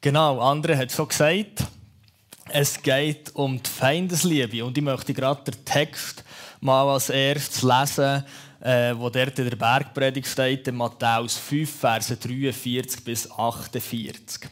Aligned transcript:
Genau, 0.00 0.40
andere 0.40 0.76
hat 0.76 0.92
schon 0.92 1.08
gesagt, 1.08 1.64
es 2.50 2.80
geht 2.80 3.34
um 3.34 3.60
die 3.60 3.68
Feindesliebe. 3.68 4.64
Und 4.64 4.78
ich 4.78 4.84
möchte 4.84 5.12
gerade 5.12 5.50
den 5.50 5.64
Text 5.64 6.22
mal 6.60 6.88
als 6.88 7.10
erstes 7.10 7.62
lesen, 7.62 8.24
äh, 8.60 8.94
wo 8.96 9.10
dort 9.10 9.38
in 9.38 9.50
der 9.50 9.56
Bergpredigt 9.56 10.28
steht, 10.28 10.68
in 10.68 10.76
Matthäus 10.76 11.36
5, 11.36 11.70
Verse 11.80 12.16
43 12.16 13.04
bis 13.04 13.30
48. 13.30 14.48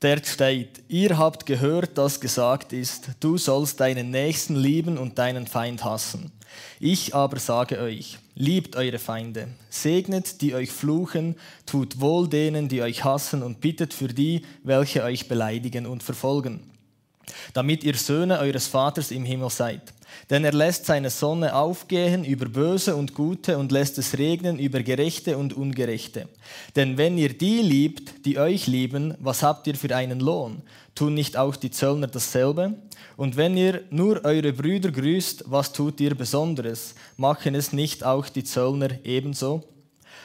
Dort 0.00 0.26
steht, 0.26 0.82
ihr 0.88 1.16
habt 1.16 1.46
gehört, 1.46 1.96
dass 1.96 2.20
gesagt 2.20 2.74
ist, 2.74 3.12
du 3.20 3.38
sollst 3.38 3.80
deinen 3.80 4.10
Nächsten 4.10 4.54
lieben 4.54 4.98
und 4.98 5.18
deinen 5.18 5.46
Feind 5.46 5.84
hassen. 5.84 6.32
Ich 6.80 7.14
aber 7.14 7.38
sage 7.38 7.78
euch, 7.80 8.18
liebt 8.34 8.76
eure 8.76 8.98
Feinde, 8.98 9.48
segnet 9.70 10.42
die 10.42 10.54
euch 10.54 10.70
fluchen, 10.70 11.36
tut 11.64 11.98
wohl 11.98 12.28
denen, 12.28 12.68
die 12.68 12.82
euch 12.82 13.04
hassen 13.04 13.42
und 13.42 13.62
bittet 13.62 13.94
für 13.94 14.08
die, 14.08 14.42
welche 14.62 15.02
euch 15.02 15.28
beleidigen 15.28 15.86
und 15.86 16.02
verfolgen, 16.02 16.70
damit 17.54 17.82
ihr 17.82 17.94
Söhne 17.94 18.38
eures 18.38 18.66
Vaters 18.66 19.10
im 19.10 19.24
Himmel 19.24 19.48
seid. 19.48 19.94
Denn 20.30 20.44
er 20.44 20.52
lässt 20.52 20.86
seine 20.86 21.10
Sonne 21.10 21.54
aufgehen 21.54 22.24
über 22.24 22.46
Böse 22.46 22.96
und 22.96 23.14
Gute 23.14 23.58
und 23.58 23.72
lässt 23.72 23.98
es 23.98 24.18
regnen 24.18 24.58
über 24.58 24.82
Gerechte 24.82 25.38
und 25.38 25.54
Ungerechte. 25.54 26.28
Denn 26.74 26.98
wenn 26.98 27.18
ihr 27.18 27.36
die 27.36 27.60
liebt, 27.62 28.26
die 28.26 28.38
euch 28.38 28.66
lieben, 28.66 29.14
was 29.20 29.42
habt 29.42 29.66
ihr 29.66 29.74
für 29.74 29.94
einen 29.94 30.20
Lohn? 30.20 30.62
Tun 30.94 31.14
nicht 31.14 31.36
auch 31.36 31.56
die 31.56 31.70
Zöllner 31.70 32.06
dasselbe? 32.06 32.74
Und 33.16 33.36
wenn 33.36 33.56
ihr 33.56 33.82
nur 33.90 34.24
eure 34.24 34.52
Brüder 34.52 34.90
grüßt, 34.90 35.44
was 35.46 35.72
tut 35.72 36.00
ihr 36.00 36.14
Besonderes? 36.14 36.94
Machen 37.16 37.54
es 37.54 37.72
nicht 37.72 38.04
auch 38.04 38.28
die 38.28 38.44
Zöllner 38.44 38.90
ebenso? 39.04 39.62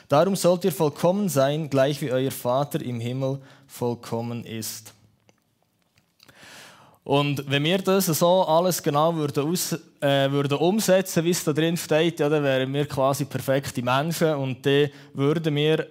Darum 0.09 0.35
sollt 0.35 0.65
ihr 0.65 0.73
vollkommen 0.73 1.29
sein, 1.29 1.69
gleich 1.69 2.01
wie 2.01 2.11
euer 2.11 2.31
Vater 2.31 2.81
im 2.81 2.99
Himmel 2.99 3.39
vollkommen 3.65 4.43
ist. 4.43 4.93
Und 7.03 7.49
wenn 7.49 7.63
wir 7.63 7.79
das 7.79 8.05
so 8.05 8.43
alles 8.43 8.81
genau 8.83 9.15
würden, 9.15 9.49
aus, 9.49 9.73
äh, 10.01 10.29
würden 10.29 10.57
umsetzen, 10.59 11.23
wie 11.23 11.31
es 11.31 11.43
da 11.43 11.51
drin 11.51 11.75
steht, 11.75 12.19
ja, 12.19 12.29
dann 12.29 12.43
wären 12.43 12.71
wir 12.71 12.85
quasi 12.85 13.25
perfekte 13.25 13.81
Menschen 13.81 14.35
und 14.35 14.63
dann 14.65 14.89
würden 15.13 15.55
wir 15.55 15.87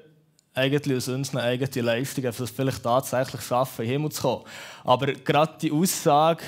eigentlich 0.55 0.97
aus 0.97 1.09
unseren 1.09 1.39
eigenen 1.39 1.84
Leistungen 1.84 2.33
vielleicht 2.33 2.83
tatsächlich 2.83 3.41
schaffen, 3.43 3.83
in 3.83 3.89
den 3.89 3.93
Himmel 3.93 4.12
zu 4.12 4.23
kommen. 4.23 4.45
Aber 4.84 5.07
gerade 5.12 5.55
die 5.61 5.73
Aussage 5.73 6.45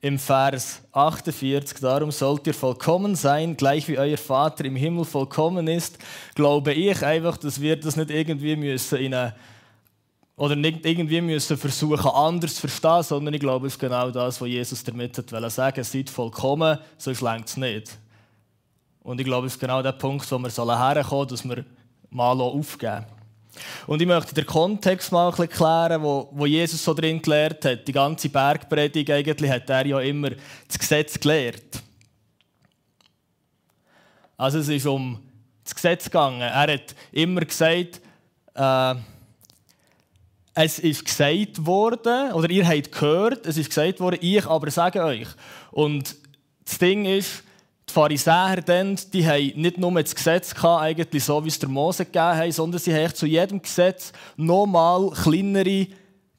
im 0.00 0.18
Vers 0.18 0.82
48, 0.92 1.80
darum 1.80 2.10
sollt 2.10 2.46
ihr 2.46 2.54
vollkommen 2.54 3.14
sein, 3.14 3.56
gleich 3.56 3.88
wie 3.88 3.98
euer 3.98 4.16
Vater 4.16 4.64
im 4.64 4.76
Himmel 4.76 5.04
vollkommen 5.04 5.66
ist, 5.66 5.98
glaube 6.34 6.72
ich 6.72 7.02
einfach, 7.04 7.36
dass 7.36 7.60
wir 7.60 7.76
das 7.76 7.96
nicht 7.96 8.10
irgendwie 8.10 8.56
müssen 8.56 8.98
in 8.98 9.14
eine 9.14 9.34
oder 10.38 10.54
nicht 10.54 10.86
irgendwie 10.86 11.20
müssen 11.20 11.56
versuchen, 11.56 12.10
anders 12.10 12.54
zu 12.54 12.60
verstehen, 12.60 13.02
sondern 13.02 13.34
ich 13.34 13.40
glaube, 13.40 13.66
es 13.66 13.74
ist 13.74 13.80
genau 13.80 14.10
das, 14.10 14.40
was 14.40 14.48
Jesus 14.48 14.84
damit 14.84 15.18
hat 15.18 15.52
sagen 15.52 15.82
seid 15.82 16.08
vollkommen, 16.08 16.78
sonst 16.96 17.20
längt 17.20 17.48
es 17.48 17.56
nicht. 17.56 17.98
Und 19.02 19.20
ich 19.20 19.26
glaube, 19.26 19.48
es 19.48 19.54
ist 19.54 19.60
genau 19.60 19.82
der 19.82 19.92
Punkt, 19.92 20.30
wo 20.30 20.38
wir 20.38 20.48
herkommen 20.48 21.04
sollen, 21.04 21.28
dass 21.28 21.44
wir 21.44 21.64
mal 22.10 22.40
aufgeben. 22.40 23.04
Und 23.88 24.00
ich 24.00 24.06
möchte 24.06 24.32
den 24.32 24.46
Kontext 24.46 25.10
mal 25.10 25.26
ein 25.26 25.30
bisschen 25.32 25.48
klären, 25.48 26.02
wo, 26.02 26.28
wo 26.30 26.46
Jesus 26.46 26.84
so 26.84 26.94
drin 26.94 27.20
gelehrt 27.20 27.64
hat. 27.64 27.88
Die 27.88 27.92
ganze 27.92 28.28
Bergpredigt 28.28 29.10
eigentlich 29.10 29.50
hat 29.50 29.68
er 29.68 29.86
ja 29.86 29.98
immer 30.00 30.30
das 30.68 30.78
Gesetz 30.78 31.18
gelehrt. 31.18 31.82
Also 34.36 34.60
es 34.60 34.68
ist 34.68 34.86
um 34.86 35.18
das 35.64 35.74
Gesetz 35.74 36.04
gegangen. 36.04 36.42
Er 36.42 36.74
hat 36.74 36.94
immer 37.10 37.40
gesagt, 37.40 38.00
äh, 38.54 38.94
es 40.60 40.80
ist 40.80 41.04
gesagt 41.04 41.64
worden, 41.64 42.32
oder 42.32 42.50
ihr 42.50 42.66
habt 42.66 42.90
gehört, 42.90 43.46
es 43.46 43.56
ist 43.56 43.68
gesagt 43.68 44.00
worden, 44.00 44.18
ich 44.20 44.44
aber 44.44 44.68
sage 44.72 45.04
euch. 45.04 45.28
Und 45.70 46.16
das 46.64 46.78
Ding 46.78 47.04
ist, 47.04 47.44
die 47.88 47.92
Pharisäer 47.92 48.60
dann, 48.66 48.98
die 49.12 49.24
haben 49.24 49.52
nicht 49.54 49.78
nur 49.78 49.92
das 50.02 50.16
Gesetz 50.16 50.52
gehabt, 50.52 50.82
eigentlich 50.82 51.22
so 51.22 51.44
wie 51.44 51.48
es 51.48 51.60
der 51.60 51.68
Mose 51.68 52.04
gegeben 52.04 52.36
hat, 52.36 52.52
sondern 52.52 52.80
sie 52.80 52.92
haben 52.92 53.14
zu 53.14 53.26
jedem 53.26 53.62
Gesetz 53.62 54.12
nochmal 54.36 55.10
kleinere 55.10 55.86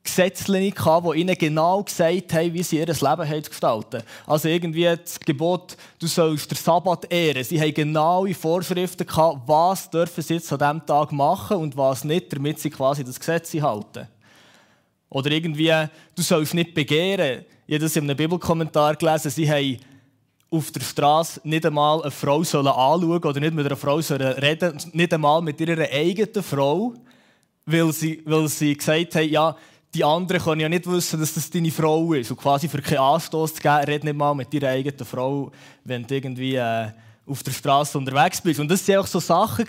Gesetzchen 0.10 0.56
die 0.56 1.20
ihnen 1.20 1.38
genau 1.38 1.84
gesagt 1.84 2.34
haben, 2.34 2.54
wie 2.54 2.64
sie 2.64 2.78
ihr 2.78 2.88
Leben 2.88 3.44
gestalten 3.44 4.04
Also 4.26 4.48
irgendwie 4.48 4.84
das 4.84 5.20
Gebot, 5.20 5.78
du 6.00 6.08
sollst 6.08 6.52
den 6.52 6.58
Sabbat 6.58 7.12
ehren. 7.12 7.44
Sie 7.44 7.60
haben 7.60 7.74
genaue 7.74 8.34
Vorschriften 8.34 9.06
gehabt, 9.06 9.42
was 9.46 9.90
dürfen 9.90 10.22
sie 10.22 10.36
jetzt 10.36 10.52
an 10.52 10.60
diesem 10.60 10.86
Tag 10.86 11.12
machen 11.12 11.58
und 11.58 11.78
was 11.78 12.04
nicht, 12.04 12.34
damit 12.34 12.60
sie 12.60 12.70
quasi 12.70 13.04
das 13.04 13.20
Gesetz 13.20 13.54
halten. 13.54 14.08
Oder 15.10 15.32
irgendwie, 15.32 15.74
du 16.16 16.22
sollst 16.22 16.54
nicht 16.54 16.74
begehren. 16.74 17.46
Ich 17.66 17.76
habe 17.76 17.84
das 17.84 17.96
in 17.96 18.04
einem 18.04 18.18
Bibelkommentar 18.18 18.96
gelesen, 18.96 19.32
sie 19.32 19.50
haben 19.50 19.78
auf 20.52 20.72
der 20.72 20.82
Straße 20.82 21.42
nicht 21.44 21.66
einmal 21.66 22.02
eine 22.02 22.12
Frau 22.12 22.40
anschauen 22.40 23.24
oder 23.24 23.40
nicht 23.40 23.54
mit 23.54 23.66
einer 23.66 23.76
Frau 23.76 24.02
sollen 24.02 24.34
reden, 24.34 24.80
nicht 24.94 25.14
einmal 25.14 25.42
mit 25.42 25.62
ihrer 25.62 25.90
eigenen 25.92 26.44
Frau, 26.44 26.94
weil 27.66 27.94
sie, 27.94 28.22
weil 28.26 28.48
sie 28.48 28.76
gesagt 28.76 29.16
haben, 29.16 29.30
ja, 29.30 29.56
die 29.94 30.04
anderen 30.04 30.42
können 30.42 30.62
ja 30.62 30.70
nicht 30.70 30.88
wissen, 30.88 31.20
dass 31.20 31.34
das 31.34 31.50
deine 31.50 31.72
Frau 31.72 32.14
ist. 32.14 32.30
Und 32.30 32.38
quasi 32.38 32.68
für 32.68 32.82
keinen 32.82 33.00
Anstoß 33.00 33.56
zu 33.56 33.62
geben, 33.62 33.84
red 33.86 34.04
nicht 34.04 34.16
mal 34.16 34.36
mit 34.36 34.54
deiner 34.54 34.70
eigenen 34.70 35.06
Frau, 35.06 35.52
wenn 35.84 36.06
du 36.06 36.16
irgendwie 36.16 36.56
äh, 36.56 36.90
auf 37.26 37.44
der 37.44 37.52
Straße 37.52 37.98
unterwegs 37.98 38.42
bist. 38.42 38.60
Und 38.60 38.70
das 38.70 38.88
waren 38.88 38.98
auch 38.98 39.08
so 39.08 39.20
Sachen, 39.20 39.66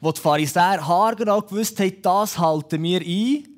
wo 0.00 0.12
die 0.12 0.20
Pharisäer 0.20 0.86
haargenau 0.86 1.40
gewusst 1.42 1.78
haben, 1.80 2.02
das 2.02 2.38
halten 2.38 2.82
wir 2.82 3.00
ein. 3.00 3.48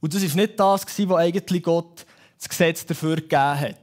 Und 0.00 0.14
das 0.14 0.22
war 0.22 0.36
nicht 0.36 0.58
das, 0.58 0.86
was 0.86 1.18
eigentlich 1.18 1.62
Gott 1.62 2.06
das 2.38 2.48
Gesetz 2.48 2.84
dafür 2.84 3.16
gegeben 3.16 3.60
hat. 3.60 3.76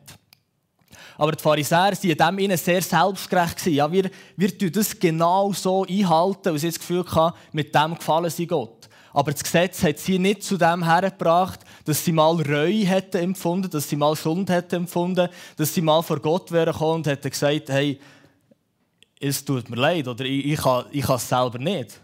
Aber 1.18 1.32
die 1.34 1.42
Pharisäer 1.42 1.94
waren 2.18 2.40
in 2.40 2.50
dem 2.50 2.58
sehr 2.58 2.82
selbstgerecht. 2.82 3.68
Ja, 3.68 3.92
wir, 3.92 4.10
wir 4.36 4.58
tun 4.58 4.72
das 4.72 5.00
genau 5.00 5.54
so 5.54 5.86
einhalten, 5.86 6.52
weil 6.52 6.58
sie 6.58 6.68
das 6.68 6.80
Gefühl 6.80 7.06
hatten, 7.06 7.38
mit 7.52 7.76
dem 7.76 7.96
gefallen 7.96 8.30
sie 8.30 8.48
Gott. 8.48 8.81
Aber 9.14 9.32
das 9.32 9.44
Gesetz 9.44 9.84
hat 9.84 10.00
sie 10.00 10.20
nicht 10.20 10.44
zu 10.44 10.58
dem 10.58 10.84
hergebracht, 10.84 11.60
dass 11.86 12.04
sie 12.04 12.12
mal 12.12 12.36
Reue 12.42 12.86
hätten 12.86 13.18
empfunden, 13.18 13.70
dass 13.70 13.90
sie 13.90 13.96
mal 13.96 14.16
Schuld 14.16 14.50
hätten 14.50 14.76
empfunden, 14.76 15.28
dass 15.58 15.74
sie 15.74 15.82
mal 15.82 16.02
vor 16.02 16.20
Gott 16.20 16.52
wären 16.52 16.72
gekommen 16.72 16.96
und 16.96 17.08
hätten 17.08 17.30
gesagt, 17.30 17.70
hey, 17.70 18.00
es 19.20 19.44
tut 19.44 19.70
mir 19.70 19.76
leid 19.76 20.08
oder 20.08 20.26
ich, 20.26 20.46
ich, 20.46 20.60
kann, 20.60 20.86
ich 20.92 21.06
kann 21.06 21.18
es 21.18 21.30
selber 21.30 21.60
nicht. 21.60 22.00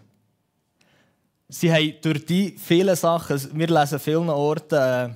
Sie 1.48 1.72
haben 1.72 1.94
durch 2.02 2.26
die 2.26 2.56
vielen 2.58 2.94
Sachen, 2.94 3.58
wir 3.58 3.66
lesen 3.66 3.98
vielen 3.98 4.28
Orten 4.28 4.74
äh, 4.74 5.08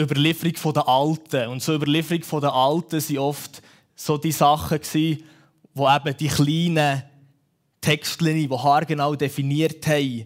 Überlieferung 0.00 0.72
der 0.72 0.88
Alten. 0.88 1.48
Und 1.48 1.62
so 1.62 1.74
Überlieferung 1.74 2.40
der 2.40 2.52
Alten 2.52 3.02
waren 3.02 3.18
oft 3.18 3.62
so 3.96 4.16
die 4.16 4.32
Sachen, 4.32 4.80
wo 5.74 5.88
eben 5.88 6.16
die 6.16 6.28
kleinen 6.28 7.02
Textchen, 7.84 8.34
die 8.34 8.48
haargenau 8.48 9.14
definiert 9.14 9.86
haben, 9.86 10.24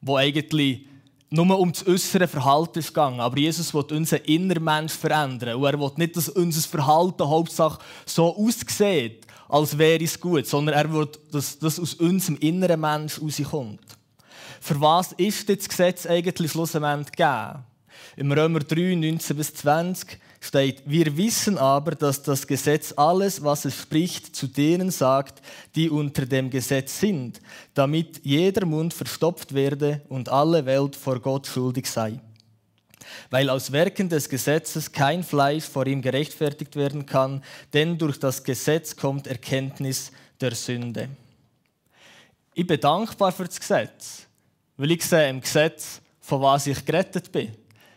die 0.00 0.12
eigentlich 0.12 0.86
nur 1.28 1.58
um 1.58 1.70
das 1.70 1.86
äußere 1.86 2.26
Verhalten 2.26 2.80
ging. 2.80 3.20
Aber 3.20 3.36
Jesus 3.36 3.74
will 3.74 3.84
unseren 3.90 4.22
Innermensch 4.22 4.94
verändern. 4.94 5.56
Und 5.56 5.64
er 5.64 5.78
will 5.78 5.90
nicht, 5.96 6.16
dass 6.16 6.30
unser 6.30 6.66
Verhalten 6.66 7.28
Hauptsache 7.28 7.78
so 8.06 8.34
aussieht, 8.34 9.26
als 9.48 9.76
wäre 9.76 10.02
es 10.02 10.18
gut, 10.18 10.46
sondern 10.46 10.76
er 10.76 10.90
will, 10.90 11.08
dass 11.30 11.58
das 11.58 11.78
aus 11.78 11.94
unserem 11.94 12.38
inneren 12.38 12.80
Mensch 12.80 13.20
rauskommt. 13.20 13.80
Für 14.60 14.80
was 14.80 15.12
ist 15.12 15.48
das 15.50 15.68
Gesetz 15.68 16.06
eigentlich 16.06 16.52
schlussendlich 16.52 17.12
gegeben? 17.12 17.64
Im 18.16 18.32
Römer 18.32 18.60
3, 18.60 18.94
19 18.94 19.36
bis 19.36 19.52
20 19.54 20.18
steht, 20.44 20.82
wir 20.84 21.16
wissen 21.16 21.58
aber, 21.58 21.92
dass 21.92 22.22
das 22.22 22.46
Gesetz 22.46 22.92
alles, 22.96 23.42
was 23.42 23.64
es 23.64 23.74
spricht, 23.80 24.36
zu 24.36 24.46
denen 24.46 24.90
sagt, 24.90 25.42
die 25.74 25.88
unter 25.88 26.26
dem 26.26 26.50
Gesetz 26.50 27.00
sind, 27.00 27.40
damit 27.72 28.20
jeder 28.24 28.66
Mund 28.66 28.92
verstopft 28.92 29.54
werde 29.54 30.02
und 30.08 30.28
alle 30.28 30.66
Welt 30.66 30.96
vor 30.96 31.20
Gott 31.20 31.46
schuldig 31.46 31.86
sei. 31.86 32.20
Weil 33.30 33.50
aus 33.50 33.72
Werken 33.72 34.08
des 34.08 34.28
Gesetzes 34.28 34.92
kein 34.92 35.22
Fleisch 35.22 35.64
vor 35.64 35.86
ihm 35.86 36.02
gerechtfertigt 36.02 36.76
werden 36.76 37.06
kann, 37.06 37.42
denn 37.72 37.96
durch 37.98 38.18
das 38.18 38.44
Gesetz 38.44 38.96
kommt 38.96 39.26
Erkenntnis 39.26 40.12
der 40.40 40.54
Sünde. 40.54 41.08
Ich 42.54 42.66
bin 42.66 42.80
dankbar 42.80 43.32
für 43.32 43.44
das 43.44 43.58
Gesetz, 43.58 44.26
weil 44.76 44.92
ich 44.92 45.04
sehe 45.04 45.28
im 45.28 45.40
Gesetz, 45.40 46.00
von 46.20 46.40
was 46.40 46.66
ich 46.66 46.84
gerettet 46.84 47.30
bin. 47.32 47.52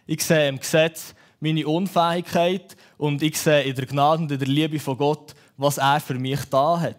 Ich 0.05 0.23
sehe 0.23 0.49
im 0.49 0.59
Gesetz, 0.59 1.13
meine 1.39 1.67
Unfähigkeit 1.67 2.75
und 2.97 3.21
ich 3.21 3.37
sehe 3.37 3.63
in 3.63 3.75
der 3.75 3.85
Gnade 3.85 4.23
und 4.23 4.31
in 4.31 4.39
der 4.39 4.47
Liebe 4.47 4.79
von 4.79 4.97
Gott, 4.97 5.35
was 5.57 5.77
er 5.77 5.99
für 5.99 6.15
mich 6.15 6.39
da 6.49 6.79
hat. 6.79 6.97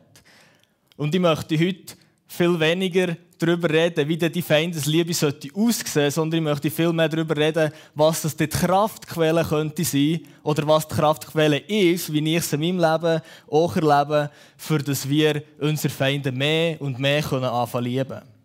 Und 0.96 1.14
ich 1.14 1.20
möchte 1.20 1.58
heute 1.58 1.94
viel 2.26 2.58
weniger 2.60 3.16
darüber 3.38 3.70
reden, 3.70 4.08
wie 4.08 4.16
die 4.16 4.42
Feindesliebe 4.42 5.14
sollte 5.14 5.48
aussehen, 5.54 6.10
sondern 6.10 6.38
ich 6.38 6.44
möchte 6.44 6.70
viel 6.70 6.92
mehr 6.92 7.08
darüber 7.08 7.36
reden, 7.36 7.72
was 7.94 8.22
das 8.22 8.36
die 8.36 8.48
Kraftquelle 8.48 9.44
könnte 9.44 9.84
sein 9.84 10.20
oder 10.42 10.66
was 10.66 10.88
die 10.88 10.94
Kraftquelle 10.94 11.58
ist, 11.58 12.12
wie 12.12 12.34
ich 12.34 12.38
es 12.38 12.52
in 12.52 12.60
meinem 12.60 12.78
Leben 12.78 13.20
auch 13.48 13.76
erlebe, 13.76 14.30
für 14.56 14.78
dass 14.78 15.08
wir 15.08 15.42
unsere 15.60 15.92
Feinde 15.92 16.32
mehr 16.32 16.80
und 16.80 16.98
mehr 16.98 17.22
können 17.22 17.44
anfangen 17.44 17.84
lieben. 17.84 18.37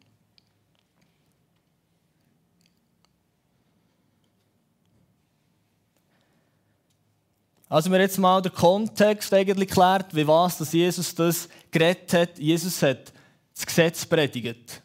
Also 7.74 7.92
wir 7.92 8.00
jetzt 8.02 8.20
mal 8.20 8.40
den 8.40 8.54
Kontext 8.54 9.34
eigentlich 9.34 9.70
geklärt, 9.70 10.14
wie 10.14 10.28
was, 10.28 10.60
dass 10.60 10.74
Jesus 10.74 11.16
das 11.16 11.50
geredet 11.72 12.14
hat. 12.14 12.38
Jesus 12.38 12.80
hat 12.84 13.12
das 13.52 13.66
Gesetz 13.66 14.06
predigt. 14.06 14.80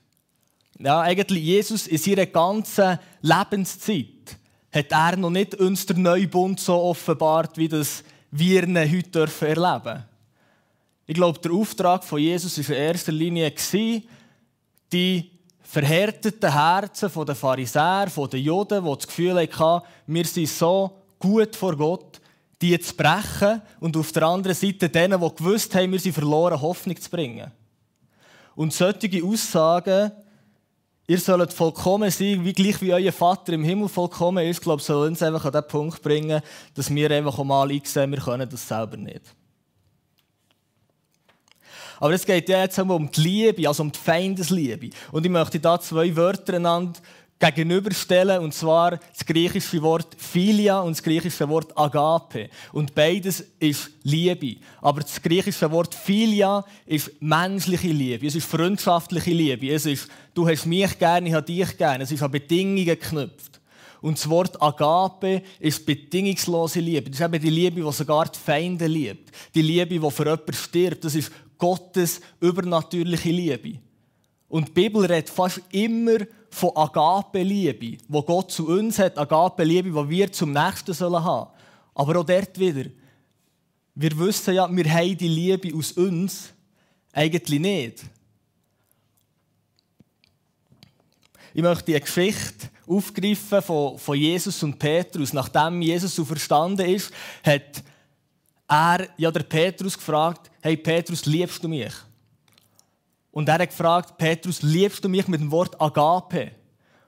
Ja, 0.78 1.02
eigentlich 1.02 1.44
Jesus 1.44 1.86
in 1.86 1.98
seiner 1.98 2.24
ganzen 2.24 2.98
Lebenszeit 3.20 4.38
hat 4.72 4.90
er 4.90 5.16
noch 5.18 5.28
nicht 5.28 5.54
uns 5.56 5.84
den 5.84 6.00
neuen 6.00 6.30
Bund 6.30 6.60
so 6.60 6.76
offenbart, 6.76 7.58
wie 7.58 7.68
das 7.68 8.02
wir 8.30 8.62
ihn 8.62 8.78
heute 8.78 9.10
dürfen 9.10 9.48
erleben 9.48 10.04
Ich 11.04 11.14
glaube, 11.14 11.40
der 11.40 11.52
Auftrag 11.52 12.02
von 12.04 12.20
Jesus 12.20 12.56
war 12.56 12.74
in 12.74 12.82
erster 12.84 13.12
Linie, 13.12 13.52
die 14.90 15.30
verhärteten 15.60 16.50
Herzen 16.54 17.10
der 17.26 17.34
Pharisäer, 17.34 18.06
der 18.06 18.40
Juden, 18.40 18.82
die 18.82 18.94
das 18.94 19.06
Gefühl 19.06 19.46
hatten, 19.46 19.86
wir 20.06 20.24
sind 20.24 20.48
so 20.48 20.90
gut 21.18 21.54
vor 21.54 21.76
Gott, 21.76 22.22
die 22.60 22.78
zu 22.80 22.94
brechen 22.94 23.62
und 23.80 23.96
auf 23.96 24.12
der 24.12 24.24
anderen 24.24 24.56
Seite 24.56 24.88
denen, 24.88 25.20
die 25.20 25.34
gewusst 25.36 25.74
haben, 25.74 25.92
wir 25.92 26.00
sind 26.00 26.12
verloren, 26.12 26.60
Hoffnung 26.60 27.00
zu 27.00 27.08
bringen. 27.08 27.52
Und 28.56 28.72
solche 28.72 29.24
Aussagen, 29.24 30.10
ihr 31.06 31.18
sollt 31.20 31.52
vollkommen 31.52 32.10
sein, 32.10 32.44
wie 32.44 32.52
gleich 32.52 32.82
wie 32.82 32.92
euer 32.92 33.12
Vater 33.12 33.52
im 33.52 33.62
Himmel 33.62 33.88
vollkommen 33.88 34.44
ist, 34.44 34.60
glaube 34.60 34.80
ich, 34.80 34.86
soll 34.86 35.06
uns 35.06 35.22
einfach 35.22 35.44
an 35.44 35.52
den 35.52 35.68
Punkt 35.68 36.02
bringen, 36.02 36.42
dass 36.74 36.92
wir 36.92 37.10
einfach 37.10 37.42
mal 37.44 37.70
einsehen, 37.70 38.10
wir 38.10 38.18
können 38.18 38.48
das 38.48 38.66
selber 38.66 38.96
nicht. 38.96 39.22
Aber 42.00 42.12
es 42.12 42.24
geht 42.24 42.48
ja 42.48 42.62
jetzt 42.62 42.78
um 42.78 43.10
die 43.10 43.20
Liebe, 43.20 43.66
also 43.66 43.82
um 43.82 43.90
die 43.90 43.98
Feindesliebe. 43.98 44.90
Und 45.10 45.26
ich 45.26 45.32
möchte 45.32 45.58
da 45.58 45.80
zwei 45.80 46.14
Wörter 46.14 46.54
einander 46.54 47.00
gegenüberstellen, 47.38 48.40
und 48.40 48.52
zwar 48.52 48.98
das 48.98 49.24
griechische 49.24 49.80
Wort 49.82 50.16
Philia 50.18 50.80
und 50.80 50.96
das 50.96 51.02
griechische 51.02 51.48
Wort 51.48 51.76
Agape. 51.76 52.50
Und 52.72 52.94
beides 52.94 53.44
ist 53.60 53.90
Liebe. 54.02 54.56
Aber 54.80 55.00
das 55.00 55.22
griechische 55.22 55.70
Wort 55.70 55.94
Philia 55.94 56.64
ist 56.86 57.10
menschliche 57.20 57.88
Liebe, 57.88 58.26
es 58.26 58.34
ist 58.34 58.46
freundschaftliche 58.46 59.30
Liebe, 59.30 59.70
es 59.70 59.86
ist, 59.86 60.08
du 60.34 60.48
hast 60.48 60.66
mich 60.66 60.98
gerne, 60.98 61.28
ich 61.28 61.34
habe 61.34 61.46
dich 61.46 61.76
gerne, 61.76 62.04
es 62.04 62.10
ist 62.10 62.22
an 62.22 62.30
Bedingungen 62.30 62.84
geknüpft. 62.84 63.58
Und 64.00 64.16
das 64.16 64.28
Wort 64.28 64.60
Agape 64.62 65.42
ist 65.58 65.84
bedingungslose 65.84 66.78
Liebe. 66.78 67.10
Das 67.10 67.18
ist 67.18 67.26
eben 67.26 67.42
die 67.42 67.50
Liebe, 67.50 67.82
die 67.82 67.92
sogar 67.92 68.26
die 68.26 68.38
Feinde 68.38 68.86
liebt. 68.86 69.32
Die 69.54 69.62
Liebe, 69.62 69.98
die 69.98 70.10
für 70.10 70.24
jemanden 70.24 70.52
stirbt. 70.52 71.04
Das 71.04 71.16
ist 71.16 71.32
Gottes 71.58 72.20
übernatürliche 72.40 73.30
Liebe. 73.30 73.80
Und 74.48 74.68
die 74.68 74.72
Bibel 74.72 75.04
redet 75.04 75.28
fast 75.28 75.60
immer 75.72 76.18
von 76.50 76.76
Agape-Liebe, 76.76 77.98
wo 78.08 78.22
Gott 78.22 78.50
zu 78.50 78.68
uns 78.68 78.98
hat, 78.98 79.18
Agape-Liebe, 79.18 79.90
die 79.90 80.08
wir 80.08 80.32
zum 80.32 80.52
Nächsten 80.52 80.94
sollen 80.94 81.22
haben. 81.22 81.50
Aber 81.94 82.20
auch 82.20 82.24
dort 82.24 82.58
wieder, 82.58 82.90
wir 83.94 84.18
wissen 84.18 84.54
ja, 84.54 84.68
wir 84.70 84.92
haben 84.92 85.18
die 85.18 85.28
Liebe 85.28 85.76
aus 85.76 85.92
uns 85.92 86.52
eigentlich 87.12 87.60
nicht. 87.60 88.04
Ich 91.52 91.62
möchte 91.62 91.92
eine 91.92 92.00
Geschichte 92.00 92.68
aufgreifen 92.86 93.62
von, 93.62 93.98
von 93.98 94.16
Jesus 94.16 94.62
und 94.62 94.78
Petrus. 94.78 95.32
Nachdem 95.32 95.82
Jesus 95.82 96.14
so 96.14 96.24
verstanden 96.24 96.88
ist, 96.88 97.12
hat 97.42 97.82
er 98.68 99.08
ja 99.16 99.30
der 99.30 99.42
Petrus 99.42 99.96
gefragt, 99.96 100.50
hey 100.60 100.76
Petrus, 100.76 101.26
liebst 101.26 101.62
du 101.64 101.68
mich? 101.68 101.92
Und 103.38 103.48
er 103.48 103.60
hat 103.60 103.68
gefragt, 103.68 104.18
Petrus, 104.18 104.62
liebst 104.62 105.04
du 105.04 105.08
mich 105.08 105.28
mit 105.28 105.40
dem 105.40 105.52
Wort 105.52 105.80
Agape? 105.80 106.50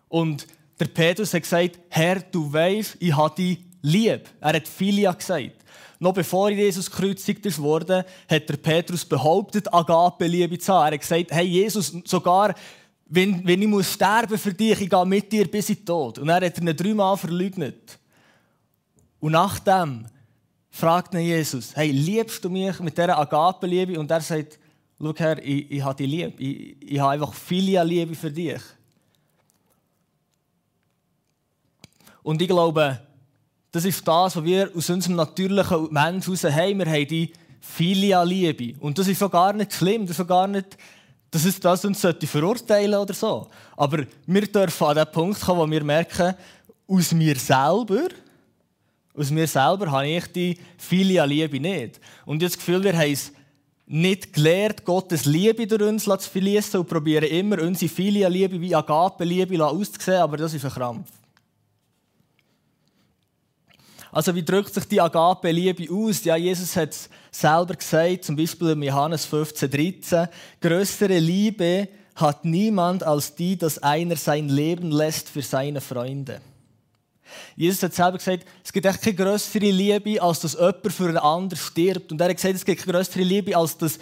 Und 0.08 0.46
der 0.78 0.84
Petrus 0.84 1.34
hat 1.34 1.42
gesagt, 1.42 1.80
Herr, 1.88 2.20
du 2.20 2.52
weißt, 2.52 2.98
ich 3.00 3.16
habe 3.16 3.34
dich 3.34 3.58
lieb. 3.82 4.28
Er 4.40 4.52
hat 4.52 4.68
Philia 4.68 5.10
gesagt. 5.10 5.56
Noch 5.98 6.14
bevor 6.14 6.50
Jesus 6.50 6.88
gekreuzigt 6.88 7.58
wurde, 7.58 8.06
hat 8.28 8.48
der 8.48 8.56
Petrus 8.58 9.04
behauptet, 9.04 9.74
Agape-Liebe 9.74 10.56
zu 10.60 10.72
haben. 10.72 10.92
Er 10.92 10.92
hat 10.92 11.00
gesagt, 11.00 11.32
hey 11.32 11.46
Jesus, 11.46 11.92
sogar 12.04 12.54
wenn, 13.06 13.44
wenn 13.44 13.60
ich 13.60 13.66
muss 13.66 13.92
sterben 13.92 14.38
für 14.38 14.54
dich, 14.54 14.82
ich 14.82 14.88
gehe 14.88 15.06
mit 15.06 15.32
dir 15.32 15.50
bis 15.50 15.70
in 15.70 15.78
den 15.78 15.86
Tod. 15.86 16.20
Und 16.20 16.28
er 16.28 16.46
hat 16.46 16.58
ihn 16.60 16.76
dreimal 16.76 17.16
verleugnet. 17.16 17.98
Und 19.18 19.32
nachdem 19.32 20.06
fragt 20.70 21.12
ihn 21.12 21.22
Jesus, 21.22 21.74
hey, 21.74 21.90
liebst 21.90 22.44
du 22.44 22.48
mich 22.48 22.78
mit 22.78 22.96
dieser 22.96 23.18
Agape-Liebe? 23.18 23.98
Und 23.98 24.12
er 24.12 24.20
sagt, 24.20 24.59
schau 25.00 25.14
her, 25.16 25.38
ich, 25.42 25.70
ich 25.70 25.82
habe 25.82 25.96
dich 25.96 26.10
lieb. 26.10 26.34
Ich, 26.38 26.92
ich 26.92 26.98
habe 27.00 27.12
einfach 27.12 27.32
viele 27.34 27.82
Liebe 27.84 28.14
für 28.14 28.30
dich. 28.30 28.60
Und 32.22 32.42
ich 32.42 32.48
glaube, 32.48 33.00
das 33.72 33.84
ist 33.84 34.06
das, 34.06 34.36
was 34.36 34.44
wir 34.44 34.70
aus 34.74 34.90
unserem 34.90 35.16
natürlichen 35.16 35.88
Mensch 35.90 36.26
heraus 36.26 36.44
haben. 36.44 36.78
Wir 36.78 36.86
haben 36.86 37.08
die 37.08 37.32
Filia-Liebe. 37.60 38.78
Und 38.80 38.98
das 38.98 39.08
ist 39.08 39.18
schon 39.18 39.30
gar 39.30 39.52
nicht 39.52 39.72
schlimm. 39.72 40.02
Das 40.02 40.10
ist 40.10 40.16
schon 40.16 40.26
gar 40.26 40.46
nicht, 40.46 40.76
dass 41.30 41.44
es 41.44 41.60
das 41.60 41.84
uns 41.84 42.00
verurteilen 42.00 42.98
oder 42.98 43.14
so. 43.14 43.48
Aber 43.76 44.04
wir 44.26 44.46
dürfen 44.46 44.86
an 44.86 44.96
den 44.96 45.06
Punkt 45.10 45.40
kommen, 45.40 45.60
wo 45.60 45.70
wir 45.70 45.84
merken, 45.84 46.34
aus 46.86 47.12
mir 47.12 47.36
selber 47.36 48.08
aus 49.14 49.30
mir 49.30 49.46
selber 49.46 49.90
habe 49.90 50.08
ich 50.08 50.26
die 50.26 50.58
Filia-Liebe 50.78 51.60
nicht. 51.60 52.00
Und 52.24 52.36
habe 52.36 52.46
das 52.46 52.56
Gefühl, 52.56 52.82
wir 52.82 52.96
haben 52.96 53.18
nicht 53.92 54.32
gelernt, 54.32 54.84
Gottes 54.84 55.24
Liebe 55.24 55.66
durch 55.66 55.82
uns 55.82 56.04
zu 56.04 56.16
fließen 56.16 56.78
und 56.78 56.88
probieren 56.88 57.24
immer 57.24 57.60
unsere 57.60 57.90
Filia-Liebe 57.90 58.60
wie 58.60 58.72
Agape-Liebe 58.72 59.66
auszusehen, 59.66 60.22
aber 60.22 60.36
das 60.36 60.54
ist 60.54 60.64
ein 60.64 60.70
Krampf. 60.70 61.10
Also 64.12 64.32
wie 64.32 64.44
drückt 64.44 64.72
sich 64.72 64.84
die 64.84 65.00
Agape-Liebe 65.00 65.92
aus? 65.92 66.22
Ja, 66.22 66.36
Jesus 66.36 66.76
hat 66.76 66.90
es 66.90 67.10
selber 67.32 67.74
gesagt, 67.74 68.24
zum 68.24 68.36
Beispiel 68.36 68.70
in 68.70 68.82
Johannes 68.84 69.24
15, 69.24 69.68
13. 69.68 70.28
Größere 70.60 71.18
Liebe 71.18 71.88
hat 72.14 72.44
niemand 72.44 73.02
als 73.02 73.34
die, 73.34 73.56
dass 73.56 73.82
einer 73.82 74.14
sein 74.14 74.48
Leben 74.48 74.92
lässt 74.92 75.28
für 75.28 75.42
seine 75.42 75.80
Freunde. 75.80 76.40
Jesus 77.56 77.82
hat 77.82 77.94
selber 77.94 78.18
gesagt, 78.18 78.46
es 78.64 78.72
gibt 78.72 78.86
echt 78.86 79.02
keine 79.02 79.16
größere 79.16 79.70
Liebe, 79.70 80.22
als 80.22 80.40
dass 80.40 80.54
jemand 80.54 80.92
für 80.92 81.08
einen 81.08 81.18
anderen 81.18 81.58
stirbt. 81.58 82.12
Und 82.12 82.20
er 82.20 82.28
hat 82.28 82.36
gesagt, 82.36 82.54
es 82.54 82.64
gibt 82.64 82.84
keine 82.84 82.98
größere 82.98 83.22
Liebe, 83.22 83.56
als 83.56 83.76
dass 83.76 83.98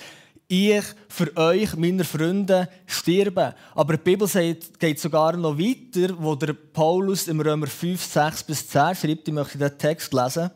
ich 0.48 0.82
für 1.08 1.36
euch, 1.36 1.76
meine 1.76 2.04
Freunde, 2.04 2.68
sterbe. 2.86 3.54
Aber 3.74 3.96
die 3.96 4.02
Bibel 4.02 4.26
sagt, 4.26 4.80
geht 4.80 4.98
sogar 4.98 5.36
noch 5.36 5.58
weiter, 5.58 6.14
wo 6.18 6.34
der 6.34 6.54
Paulus 6.54 7.28
im 7.28 7.40
Römer 7.40 7.66
5, 7.66 8.02
6 8.02 8.42
bis 8.44 8.68
10 8.68 8.94
schreibt, 8.94 9.28
ich 9.28 9.34
möchte 9.34 9.58
den 9.58 9.76
Text 9.76 10.12
lesen. 10.12 10.50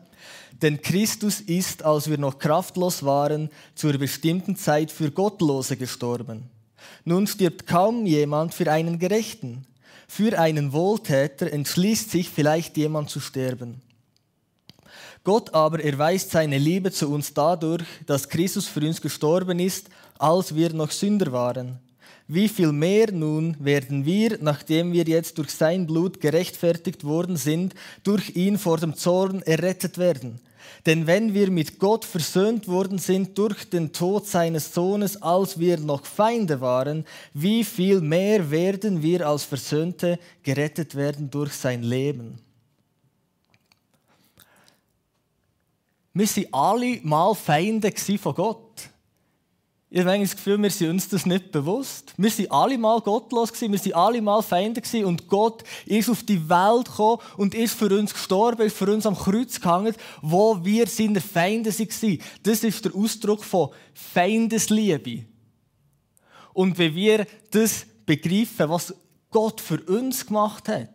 Denn 0.61 0.81
Christus 0.81 1.41
ist, 1.41 1.83
als 1.83 2.09
wir 2.09 2.17
noch 2.17 2.39
kraftlos 2.39 3.03
waren, 3.03 3.49
zur 3.75 3.93
bestimmten 3.97 4.55
Zeit 4.55 4.91
für 4.91 5.11
Gottlose 5.11 5.77
gestorben. 5.77 6.49
Nun 7.05 7.27
stirbt 7.27 7.67
kaum 7.67 8.05
jemand 8.05 8.53
für 8.53 8.71
einen 8.71 8.97
Gerechten. 8.97 9.65
Für 10.07 10.39
einen 10.39 10.73
Wohltäter 10.73 11.51
entschließt 11.51 12.11
sich 12.11 12.29
vielleicht 12.29 12.77
jemand 12.77 13.09
zu 13.09 13.19
sterben. 13.19 13.81
Gott 15.23 15.53
aber 15.53 15.83
erweist 15.83 16.31
seine 16.31 16.57
Liebe 16.57 16.91
zu 16.91 17.09
uns 17.09 17.33
dadurch, 17.33 17.83
dass 18.05 18.27
Christus 18.27 18.67
für 18.67 18.81
uns 18.81 19.01
gestorben 19.01 19.59
ist, 19.59 19.89
als 20.19 20.53
wir 20.53 20.73
noch 20.73 20.91
Sünder 20.91 21.31
waren. 21.31 21.79
Wie 22.27 22.49
viel 22.49 22.71
mehr 22.71 23.11
nun 23.11 23.55
werden 23.59 24.05
wir, 24.05 24.37
nachdem 24.41 24.93
wir 24.93 25.03
jetzt 25.03 25.37
durch 25.37 25.51
sein 25.51 25.87
Blut 25.87 26.19
gerechtfertigt 26.21 27.03
worden 27.03 27.37
sind, 27.37 27.73
durch 28.03 28.35
ihn 28.35 28.57
vor 28.57 28.77
dem 28.77 28.95
Zorn 28.95 29.41
errettet 29.43 29.97
werden? 29.97 30.39
Denn 30.85 31.07
wenn 31.07 31.33
wir 31.33 31.49
mit 31.49 31.79
Gott 31.79 32.05
versöhnt 32.05 32.67
worden 32.67 32.97
sind 32.97 33.37
durch 33.37 33.69
den 33.69 33.93
Tod 33.93 34.27
seines 34.27 34.73
Sohnes, 34.73 35.21
als 35.21 35.59
wir 35.59 35.77
noch 35.77 36.05
Feinde 36.05 36.61
waren, 36.61 37.05
wie 37.33 37.63
viel 37.63 38.01
mehr 38.01 38.51
werden 38.51 39.01
wir 39.01 39.27
als 39.27 39.43
Versöhnte 39.43 40.19
gerettet 40.43 40.95
werden 40.95 41.29
durch 41.29 41.53
sein 41.53 41.83
Leben? 41.83 42.39
Wir 46.13 46.27
waren 46.27 46.53
alle 46.53 46.99
mal 47.03 47.33
Feinde 47.33 47.91
von 48.19 48.35
Gott. 48.35 48.92
Ich 49.95 50.03
habe 50.03 50.17
das 50.17 50.35
Gefühl, 50.35 50.59
wir 50.59 50.71
sind 50.71 50.89
uns 50.89 51.07
das 51.07 51.27
nicht 51.27 51.51
bewusst. 51.51 52.15
Wir 52.17 52.31
sind 52.31 52.51
alle 52.51 52.79
mal 52.79 52.99
gottlos 52.99 53.53
gewesen, 53.53 53.73
wir 53.73 53.77
sind 53.77 53.93
alle 53.93 54.23
mal 54.23 54.41
Feinde 54.41 54.81
gewesen 54.81 55.05
und 55.05 55.27
Gott 55.27 55.63
ist 55.85 56.09
auf 56.09 56.23
die 56.23 56.49
Welt 56.49 56.85
gekommen 56.85 57.21
und 57.37 57.53
ist 57.53 57.77
für 57.77 57.95
uns 57.95 58.11
gestorben, 58.11 58.63
ist 58.63 58.75
für 58.75 58.91
uns 58.91 59.05
am 59.05 59.15
Kreuz 59.15 59.61
gehangen, 59.61 59.93
wo 60.23 60.65
wir 60.65 60.87
seine 60.87 61.21
Feinde 61.21 61.69
waren. 61.71 62.19
Das 62.41 62.63
ist 62.63 62.85
der 62.85 62.95
Ausdruck 62.95 63.43
von 63.43 63.69
Feindesliebe. 63.93 65.25
Und 66.53 66.75
wenn 66.79 66.95
wir 66.95 67.27
das 67.51 67.85
begreifen, 68.07 68.69
was 68.69 68.95
Gott 69.29 69.61
für 69.61 69.79
uns 69.79 70.25
gemacht 70.25 70.69
hat, 70.69 70.89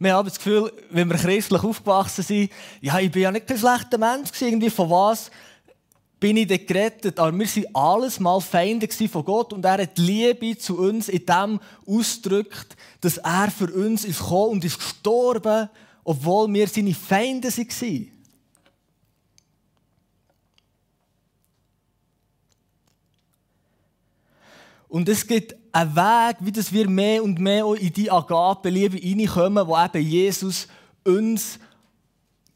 wir 0.00 0.14
haben 0.14 0.26
das 0.28 0.38
Gefühl, 0.38 0.72
wenn 0.90 1.08
wir 1.08 1.18
christlich 1.18 1.62
aufgewachsen 1.62 2.24
sind, 2.24 2.50
ja, 2.80 2.98
ich 2.98 3.12
bin 3.12 3.22
ja 3.22 3.30
nicht 3.30 3.48
ein 3.48 3.56
schlechter 3.56 3.96
Mensch 3.96 4.30
irgendwie, 4.40 4.70
von 4.70 4.90
was 4.90 5.30
bin 6.22 6.36
ich 6.36 6.46
dann 6.46 6.64
gerettet. 6.64 7.18
Aber 7.18 7.36
wir 7.36 7.46
waren 7.46 7.74
alles 7.74 8.20
mal 8.20 8.40
Feinde 8.40 8.88
von 9.08 9.24
Gott 9.24 9.52
und 9.52 9.64
er 9.64 9.82
hat 9.82 9.98
die 9.98 10.02
Liebe 10.02 10.56
zu 10.56 10.78
uns 10.78 11.08
in 11.08 11.26
dem 11.26 11.60
ausgedrückt, 11.84 12.76
dass 13.00 13.18
er 13.18 13.50
für 13.50 13.72
uns 13.74 14.04
ist 14.04 14.20
gekommen 14.20 14.52
und 14.52 14.64
ist 14.64 14.78
gestorben, 14.78 15.68
obwohl 16.04 16.52
wir 16.54 16.68
seine 16.68 16.94
Feinde 16.94 17.48
waren. 17.48 18.08
Und 24.88 25.08
es 25.08 25.26
gibt 25.26 25.56
einen 25.72 25.96
Weg, 25.96 26.36
wie 26.40 26.52
dass 26.52 26.72
wir 26.72 26.88
mehr 26.88 27.24
und 27.24 27.40
mehr 27.40 27.64
in 27.74 27.92
die 27.92 28.10
Agape-Liebe 28.10 29.02
reinkommen, 29.02 29.66
wo 29.66 29.76
eben 29.76 30.06
Jesus 30.06 30.68
uns 31.04 31.58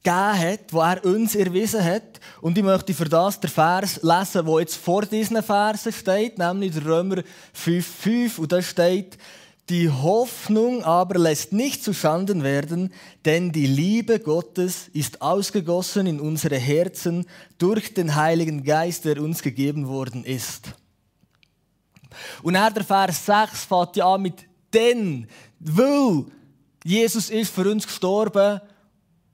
gegeben 0.06 0.38
hat, 0.38 0.72
wo 0.72 0.80
er 0.80 1.04
uns 1.04 1.34
erwiesen 1.34 1.84
hat. 1.84 2.20
Und 2.40 2.56
ich 2.56 2.64
möchte 2.64 2.94
für 2.94 3.08
das 3.08 3.40
den 3.40 3.50
Vers 3.50 4.00
lesen, 4.02 4.46
der 4.46 4.60
jetzt 4.60 4.76
vor 4.76 5.02
diesen 5.04 5.42
Versen 5.42 5.92
steht, 5.92 6.38
nämlich 6.38 6.72
der 6.72 6.84
Römer 6.84 7.22
5,5. 7.54 8.38
Und 8.38 8.52
da 8.52 8.62
steht, 8.62 9.18
die 9.68 9.90
Hoffnung 9.90 10.84
aber 10.84 11.18
lässt 11.18 11.52
nicht 11.52 11.82
zuschanden 11.82 12.44
werden, 12.44 12.92
denn 13.25 13.50
die 13.50 13.66
Liebe 13.66 14.20
Gottes 14.20 14.88
ist 14.92 15.20
ausgegossen 15.20 16.06
in 16.06 16.20
unsere 16.20 16.56
Herzen 16.56 17.26
durch 17.58 17.92
den 17.92 18.14
Heiligen 18.14 18.62
Geist, 18.62 19.04
der 19.04 19.20
uns 19.20 19.42
gegeben 19.42 19.88
worden 19.88 20.25
ist. 20.25 20.72
Und 22.42 22.54
er 22.54 22.70
der 22.70 22.84
Vers 22.84 23.26
6 23.26 23.64
fängt 23.64 23.96
ja 23.96 24.14
an 24.14 24.22
mit 24.22 24.44
denn, 24.72 25.26
weil 25.58 26.26
Jesus 26.84 27.30
ist 27.30 27.52
für 27.52 27.68
uns 27.68 27.86
gestorben, 27.86 28.60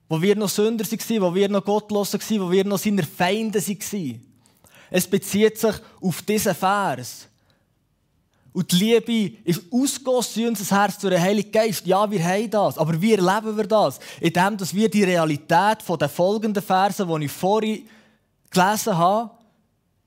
wo 0.09 0.21
wir 0.21 0.35
noch 0.35 0.49
Sünder 0.49 0.85
waren, 0.85 1.21
wo 1.21 1.35
wir 1.35 1.49
noch 1.49 1.65
gottlos 1.65 2.13
waren, 2.13 2.41
wo 2.41 2.51
wir 2.51 2.65
noch 2.65 2.77
seine 2.77 3.03
Feinde 3.03 3.59
waren. 3.59 4.21
Es 4.91 5.07
bezieht 5.07 5.57
sich 5.57 5.75
auf 6.01 6.21
diesen 6.21 6.53
Vers. 6.53 7.27
Und 8.53 8.71
die 8.71 8.75
Liebe 8.75 9.37
ist 9.43 9.63
ausgossen 9.71 10.43
in 10.43 10.49
unser 10.49 10.79
Herz 10.79 10.99
durch 10.99 11.15
den 11.15 11.21
Heiligen 11.21 11.51
Geist. 11.51 11.87
Ja, 11.87 12.09
wir 12.09 12.23
haben 12.23 12.49
das. 12.51 12.77
Aber 12.77 13.01
wie 13.01 13.13
erleben 13.13 13.57
wir 13.57 13.65
das? 13.65 13.99
Indem 14.19 14.57
dass 14.57 14.73
wir 14.75 14.87
die 14.89 15.03
Realität 15.03 15.81
von 15.83 15.97
den 15.97 16.09
folgenden 16.09 16.61
Versen, 16.61 17.07
die 17.07 17.25
ich 17.25 17.31
vorhin 17.31 17.87
gelesen 18.51 18.95
habe, 18.95 19.31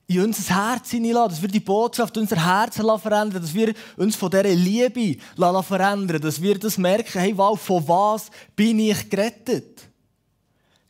in 0.09 0.23
unser 0.23 0.55
Herz 0.55 0.91
hineinlassen, 0.91 1.31
dass 1.31 1.43
wir 1.43 1.49
die 1.49 1.61
Botschaft 1.61 2.17
unser 2.17 2.45
Herz 2.45 2.77
verändern, 2.77 3.43
dass 3.43 3.55
wir 3.55 3.75
uns 3.97 4.15
von 4.15 4.31
dieser 4.31 4.45
Liebe 4.45 5.17
verändern, 5.37 6.21
dass 6.21 6.41
wir 6.41 6.59
das 6.59 6.79
merken, 6.79 7.19
hey, 7.21 7.37
wow, 7.37 7.61
von 7.61 7.87
was 7.89 8.31
bin 8.55 8.79
ich 8.79 9.11
gerettet? 9.11 9.83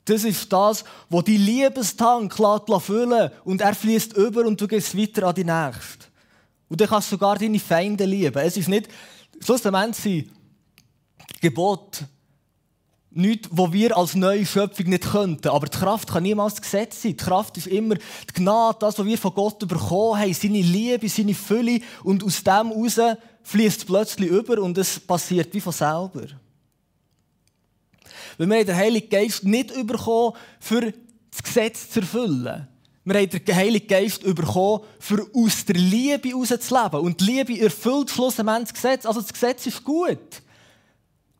Das 0.04 0.22
ist 0.22 0.52
das, 0.52 0.84
was 1.08 1.24
die 1.24 1.36
Liebestank 1.36 2.32
füllen 2.80 3.30
und 3.44 3.60
er 3.60 3.74
fließt 3.74 4.16
über 4.16 4.46
und 4.46 4.60
du 4.60 4.68
gehst 4.68 4.96
weiter 4.96 5.26
an 5.26 5.34
die 5.34 5.44
Nächste. 5.44 6.06
Und 6.68 6.80
dann 6.80 6.88
kannst 6.88 7.10
du 7.10 7.16
sogar 7.16 7.38
deine 7.38 7.58
Feinde 7.58 8.04
lieben. 8.04 8.38
Es 8.38 8.56
ist 8.56 8.68
nicht, 8.68 8.88
schlussendlich 9.40 9.96
sind 9.96 10.30
Gebot 11.40 12.04
nichts, 13.16 13.48
wo 13.50 13.72
wir 13.72 13.96
als 13.96 14.14
neue 14.14 14.46
Schöpfung 14.46 14.86
nicht 14.86 15.10
könnten. 15.10 15.48
Aber 15.48 15.66
die 15.66 15.76
Kraft 15.76 16.08
kann 16.08 16.22
niemals 16.22 16.54
das 16.54 16.62
Gesetz 16.62 17.02
sein. 17.02 17.12
Die 17.12 17.16
Kraft 17.16 17.56
ist 17.56 17.66
immer 17.66 17.94
die 17.96 18.32
Gnade, 18.34 18.78
das, 18.80 18.98
was 18.98 19.06
wir 19.06 19.18
von 19.18 19.34
Gott 19.34 19.58
bekommen 19.60 20.20
haben, 20.20 20.34
seine 20.34 20.60
Liebe, 20.60 21.08
seine 21.08 21.34
Fülle. 21.34 21.80
Und 22.04 22.22
aus 22.22 22.42
dem 22.42 22.70
heraus 22.70 23.18
fließt 23.42 23.78
es 23.78 23.84
plötzlich 23.84 24.30
über 24.30 24.60
und 24.60 24.76
es 24.78 25.00
passiert 25.00 25.52
wie 25.54 25.60
von 25.60 25.72
selber. 25.72 26.26
Weil 28.38 28.50
wir 28.50 28.64
den 28.64 28.76
Heiligen 28.76 29.08
Geist 29.08 29.44
nicht 29.44 29.74
bekommen, 29.86 30.34
für 30.60 30.92
das 31.30 31.42
Gesetz 31.42 31.90
zu 31.90 32.00
erfüllen. 32.00 32.68
Wir 33.04 33.20
haben 33.20 33.30
den 33.30 33.54
Heiligen 33.54 33.86
Geist 33.86 34.24
bekommen, 34.24 34.82
für 34.98 35.26
aus 35.32 35.64
der 35.64 35.76
Liebe 35.76 36.30
herauszuleben. 36.30 37.00
Und 37.00 37.20
die 37.20 37.24
Liebe 37.24 37.60
erfüllt 37.60 38.10
schlussendlich 38.10 38.70
das 38.70 38.74
Gesetz. 38.74 39.06
Also 39.06 39.20
das 39.20 39.32
Gesetz 39.32 39.66
ist 39.66 39.84
gut. 39.84 40.42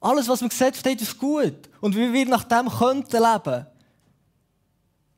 Alles, 0.01 0.29
was 0.29 0.43
im 0.43 0.49
Gesetz 0.49 0.79
steht, 0.79 1.01
ist 1.01 1.19
gut. 1.19 1.69
Und 1.81 1.97
wie 1.97 2.13
wir 2.13 2.27
nach 2.27 2.45
dem 2.45 2.69
könnten 2.69 3.23
leben, 3.23 3.67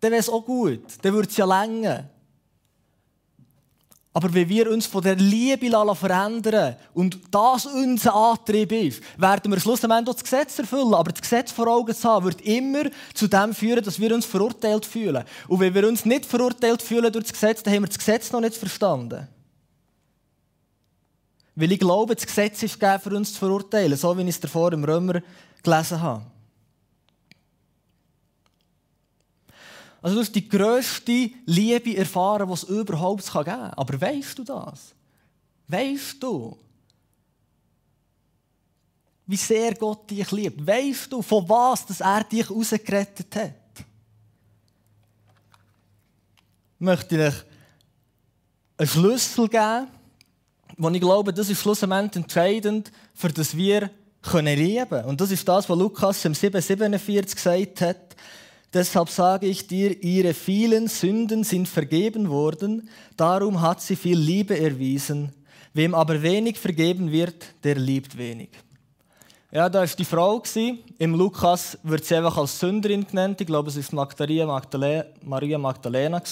dann 0.01 0.11
wäre 0.13 0.21
es 0.21 0.29
auch 0.29 0.45
gut. 0.45 0.83
Dann 1.03 1.13
würde 1.13 1.29
es 1.29 1.37
ja 1.37 1.45
länger. 1.45 2.09
Aber 4.19 4.35
wenn 4.35 4.49
wir 4.49 4.71
uns 4.71 4.87
von 4.87 5.03
der 5.03 5.15
Liebe 5.15 5.71
verändern 5.95 6.77
und 6.93 7.19
das 7.31 7.67
unser 7.67 8.15
Antrieb 8.15 8.73
ist, 8.73 9.01
werden 9.17 9.53
wir 9.53 9.61
schlussendlich 9.61 10.17
das 10.17 10.25
Gesetz 10.25 10.59
erfüllen. 10.59 10.95
Aber 10.95 11.13
das 11.13 11.21
Gesetz 11.21 11.53
vor 11.53 11.69
Augen 11.69 11.95
zu 11.95 12.09
haben, 12.09 12.25
wird 12.25 12.41
immer 12.41 12.85
zu 13.15 13.29
dem 13.29 13.55
führen, 13.55 13.85
dass 13.85 14.01
wir 14.01 14.13
uns 14.13 14.25
verurteilt 14.25 14.87
fühlen. 14.87 15.25
Und 15.47 15.61
wenn 15.61 15.73
wir 15.73 15.87
uns 15.87 16.05
nicht 16.05 16.27
verurteilt 16.27 16.83
fühlen 16.83 17.13
durch 17.13 17.27
das 17.27 17.33
Gesetz, 17.33 17.63
dann 17.63 17.75
haben 17.75 17.83
wir 17.83 17.89
das 17.89 17.99
Gesetz 17.99 18.33
noch 18.33 18.41
nicht 18.41 18.57
verstanden. 18.57 19.29
Weil 21.61 21.73
ich 21.73 21.81
glaube, 21.81 22.15
das 22.15 22.25
Gesetz 22.25 22.63
ist 22.63 22.79
gegeben, 22.79 23.01
für 23.01 23.17
uns 23.17 23.33
zu 23.33 23.41
verurteilen, 23.41 23.99
so 23.99 24.17
wie 24.17 24.23
ich 24.23 24.29
es 24.29 24.39
davor 24.39 24.73
im 24.73 24.85
Römer 24.85 25.21
gelesen 25.61 26.01
habe. 26.01 26.25
Also 30.01 30.15
du 30.15 30.21
hast 30.23 30.33
die 30.37 30.49
grösste 30.49 31.31
Liebe 31.47 31.97
erfahren, 31.97 32.47
die 32.47 32.55
es 32.55 32.63
überhaupt 32.63 33.25
geben 33.25 33.45
kann. 33.45 33.73
Aber 33.73 34.01
weißt 34.01 34.39
du 34.39 34.45
das? 34.45 34.95
Weißt 35.67 36.23
du, 36.23 36.57
wie 39.27 39.37
sehr 39.37 39.75
Gott 39.75 40.09
dich 40.09 40.31
liebt? 40.31 40.65
Weißt 40.65 41.13
du, 41.13 41.23
von 41.23 41.49
was 41.49 41.85
dass 41.85 42.01
er 42.01 42.23
dich 42.23 42.49
rausgerettet 42.49 43.35
hat? 43.35 43.85
Möchte 46.79 47.27
ich 47.27 47.35
einen 48.77 48.89
Schlüssel 48.89 49.49
geben, 49.49 49.98
wo 50.79 50.89
ich 50.89 51.01
glaube, 51.01 51.33
das 51.33 51.51
ist 51.51 51.61
schlussendlich 51.61 52.17
entscheidend, 52.17 52.93
für 53.15 53.29
das 53.29 53.57
wir 53.57 53.91
können 54.23 54.57
leben 54.57 54.89
können. 54.89 55.05
Und 55.07 55.21
das 55.21 55.31
ist 55.31 55.47
das, 55.47 55.69
was 55.69 55.79
Lukas 55.79 56.25
im 56.25 56.33
7,47 56.33 57.35
gesagt 57.35 57.81
hat. 57.81 58.17
Deshalb 58.73 59.09
sage 59.09 59.47
ich 59.47 59.67
dir, 59.67 60.03
ihre 60.03 60.35
vielen 60.35 60.89
Sünden 60.89 61.43
sind 61.43 61.69
vergeben 61.69 62.29
worden, 62.29 62.89
darum 63.17 63.61
hat 63.61 63.81
sie 63.81 63.97
viel 63.97 64.19
Liebe 64.19 64.59
erwiesen. 64.59 65.33
Wem 65.73 65.95
aber 65.95 66.23
wenig 66.23 66.59
vergeben 66.59 67.11
wird, 67.11 67.47
der 67.65 67.77
liebt 67.77 68.17
wenig. 68.17 68.51
Ja, 69.51 69.69
da 69.69 69.81
war 69.81 69.87
die 69.87 70.05
Frau. 70.05 70.43
Im 70.99 71.15
Lukas 71.15 71.79
wird 71.83 72.05
sie 72.05 72.17
einfach 72.17 72.37
als 72.37 72.59
Sünderin 72.61 73.07
genannt. 73.07 73.41
Ich 73.41 73.47
glaube, 73.47 73.71
es 73.71 73.93
war 73.93 74.09
Maria 74.19 74.47
Magdalena. 74.47 75.05
Maria 75.23 75.59
Magdalena 75.59 76.23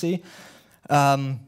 ähm, 0.89 1.41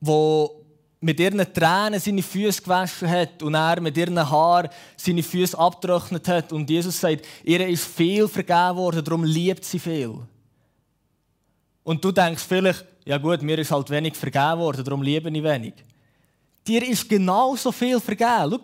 wo 0.00 0.63
mit 1.04 1.20
ihren 1.20 1.52
Tränen 1.52 2.00
seine 2.00 2.22
Füße 2.22 2.62
gewaschen 2.62 3.10
hat 3.10 3.42
und 3.42 3.54
er 3.54 3.78
mit 3.78 3.94
ihren 3.94 4.18
Haaren 4.18 4.70
seine 4.96 5.22
Füße 5.22 5.58
abgetrocknet 5.58 6.26
hat. 6.28 6.50
Und 6.50 6.68
Jesus 6.70 6.98
sagt, 6.98 7.26
ihr 7.44 7.68
ist 7.68 7.84
viel 7.84 8.26
vergeben 8.26 8.76
worden, 8.76 9.04
darum 9.04 9.22
liebt 9.22 9.66
sie 9.66 9.78
viel. 9.78 10.14
Und 11.82 12.02
du 12.02 12.10
denkst 12.10 12.42
vielleicht, 12.48 12.86
ja 13.04 13.18
gut, 13.18 13.42
mir 13.42 13.58
ist 13.58 13.70
halt 13.70 13.90
wenig 13.90 14.14
vergeben 14.14 14.58
worden, 14.58 14.82
darum 14.82 15.02
liebe 15.02 15.28
ich 15.28 15.42
wenig. 15.42 15.74
Dir 16.66 16.88
ist 16.88 17.06
genauso 17.06 17.70
viel 17.70 18.00
vergeben. 18.00 18.52
Schau, 18.52 18.60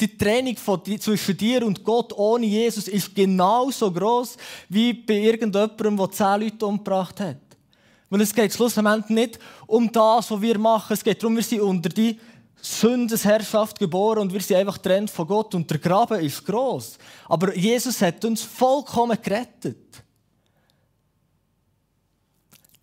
die 0.00 0.16
Trennung 0.16 0.56
von, 0.56 0.82
zwischen 0.98 1.36
dir 1.36 1.66
und 1.66 1.84
Gott 1.84 2.14
ohne 2.14 2.46
Jesus 2.46 2.88
ist 2.88 3.14
genauso 3.14 3.92
groß 3.92 4.38
wie 4.70 4.94
bei 4.94 5.18
irgendjemandem, 5.18 5.94
der 5.98 6.10
zehn 6.10 6.40
Leute 6.40 6.64
umgebracht 6.66 7.20
hat. 7.20 7.51
Weil 8.12 8.20
es 8.20 8.34
geht 8.34 8.52
schlussendlich 8.52 9.08
nicht 9.08 9.38
um 9.66 9.90
das, 9.90 10.30
was 10.30 10.42
wir 10.42 10.58
machen. 10.58 10.92
Es 10.92 11.02
geht 11.02 11.22
darum, 11.22 11.34
wir 11.34 11.42
sind 11.42 11.62
unter 11.62 11.88
die 11.88 12.20
Sündesherrschaft 12.60 13.78
geboren 13.78 14.18
und 14.18 14.34
wir 14.34 14.40
sind 14.42 14.58
einfach 14.58 14.74
getrennt 14.74 15.10
von 15.10 15.26
Gott 15.26 15.54
und 15.54 15.70
der 15.70 15.78
Graben 15.78 16.20
ist 16.20 16.44
groß. 16.44 16.98
Aber 17.26 17.56
Jesus 17.56 18.02
hat 18.02 18.22
uns 18.26 18.42
vollkommen 18.42 19.16
gerettet. 19.22 20.04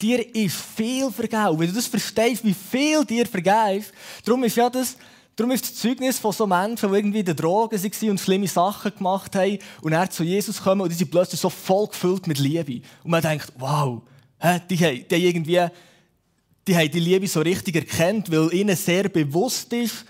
Dir 0.02 0.36
ist 0.36 0.56
viel 0.56 1.12
vergeben. 1.12 1.60
Wenn 1.60 1.68
du 1.68 1.76
das 1.76 1.86
verstehst, 1.86 2.44
wie 2.44 2.56
viel 2.56 3.06
dir 3.06 3.28
vergeben 3.28 3.82
ist, 3.82 3.92
darum 4.26 4.44
ist 4.46 4.56
ja 4.56 4.68
das, 4.68 4.98
darum 5.36 5.52
ist 5.52 5.64
das 5.64 5.76
Zeugnis 5.76 6.18
von 6.18 6.32
so 6.32 6.48
Menschen, 6.48 6.90
die 6.90 6.98
irgendwie 6.98 7.20
in 7.20 7.26
den 7.26 7.36
Drogen 7.36 7.80
waren 7.80 8.10
und 8.10 8.20
schlimme 8.20 8.48
Sachen 8.48 8.96
gemacht 8.96 9.36
haben 9.36 9.60
und 9.84 9.94
er 9.94 10.10
zu 10.10 10.24
Jesus 10.24 10.60
kommen 10.60 10.82
und 10.82 10.90
die 10.90 10.96
sind 10.96 11.12
plötzlich 11.12 11.40
so 11.40 11.52
voll 11.52 11.86
gefüllt 11.86 12.26
mit 12.26 12.40
Liebe. 12.40 12.82
Und 13.04 13.12
man 13.12 13.22
denkt, 13.22 13.54
wow, 13.60 14.02
die, 14.42 14.78
haben, 14.78 15.06
die, 15.10 15.16
irgendwie, 15.16 15.68
die 16.68 16.76
haben 16.76 16.92
die 16.92 17.00
Liebe 17.00 17.28
so 17.28 17.42
richtig 17.42 17.76
erkannt, 17.76 18.32
weil 18.32 18.54
ihnen 18.54 18.76
sehr 18.76 19.10
bewusst 19.10 19.72
ist, 19.74 20.06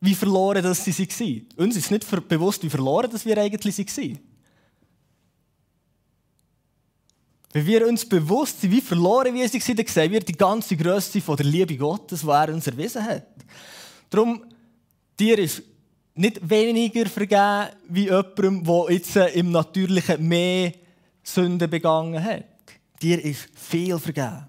wie 0.00 0.14
verloren 0.14 0.62
das 0.62 0.84
sie 0.84 0.92
waren. 0.92 1.46
Uns 1.56 1.76
ist 1.76 1.90
nicht 1.90 2.28
bewusst, 2.28 2.62
wie 2.64 2.70
verloren 2.70 3.10
das 3.10 3.24
wir 3.24 3.38
eigentlich 3.38 3.78
waren. 3.78 4.18
Wenn 7.52 7.66
wir 7.66 7.86
uns 7.86 8.08
bewusst 8.08 8.62
sind, 8.62 8.72
wie 8.72 8.80
verloren 8.80 9.34
wir 9.34 9.44
waren, 9.44 9.76
dann 9.76 9.86
sehen 9.86 10.10
wir 10.10 10.20
die 10.20 10.32
ganze 10.32 10.76
Größe 10.76 11.20
der 11.20 11.46
Liebe 11.46 11.76
Gottes, 11.76 12.22
die 12.22 12.28
er 12.28 12.52
uns 12.52 12.66
erwiesen 12.66 13.04
hat. 13.04 13.26
Darum, 14.10 14.44
dir 15.20 15.38
ist 15.38 15.62
nicht 16.14 16.48
weniger 16.48 17.06
vergeben 17.06 17.76
wie 17.88 18.04
jemandem, 18.04 18.64
der 18.64 18.86
jetzt 18.90 19.16
im 19.16 19.52
Natürlichen 19.52 20.26
mehr 20.26 20.72
Sünden 21.22 21.70
begangen 21.70 22.22
hat 22.22 22.51
dir 23.02 23.22
ist 23.24 23.48
viel 23.54 23.98
vergeben. 23.98 24.46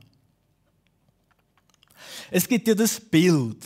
Es 2.30 2.48
gibt 2.48 2.68
ja 2.68 2.76
das 2.76 3.00
Bild, 3.00 3.64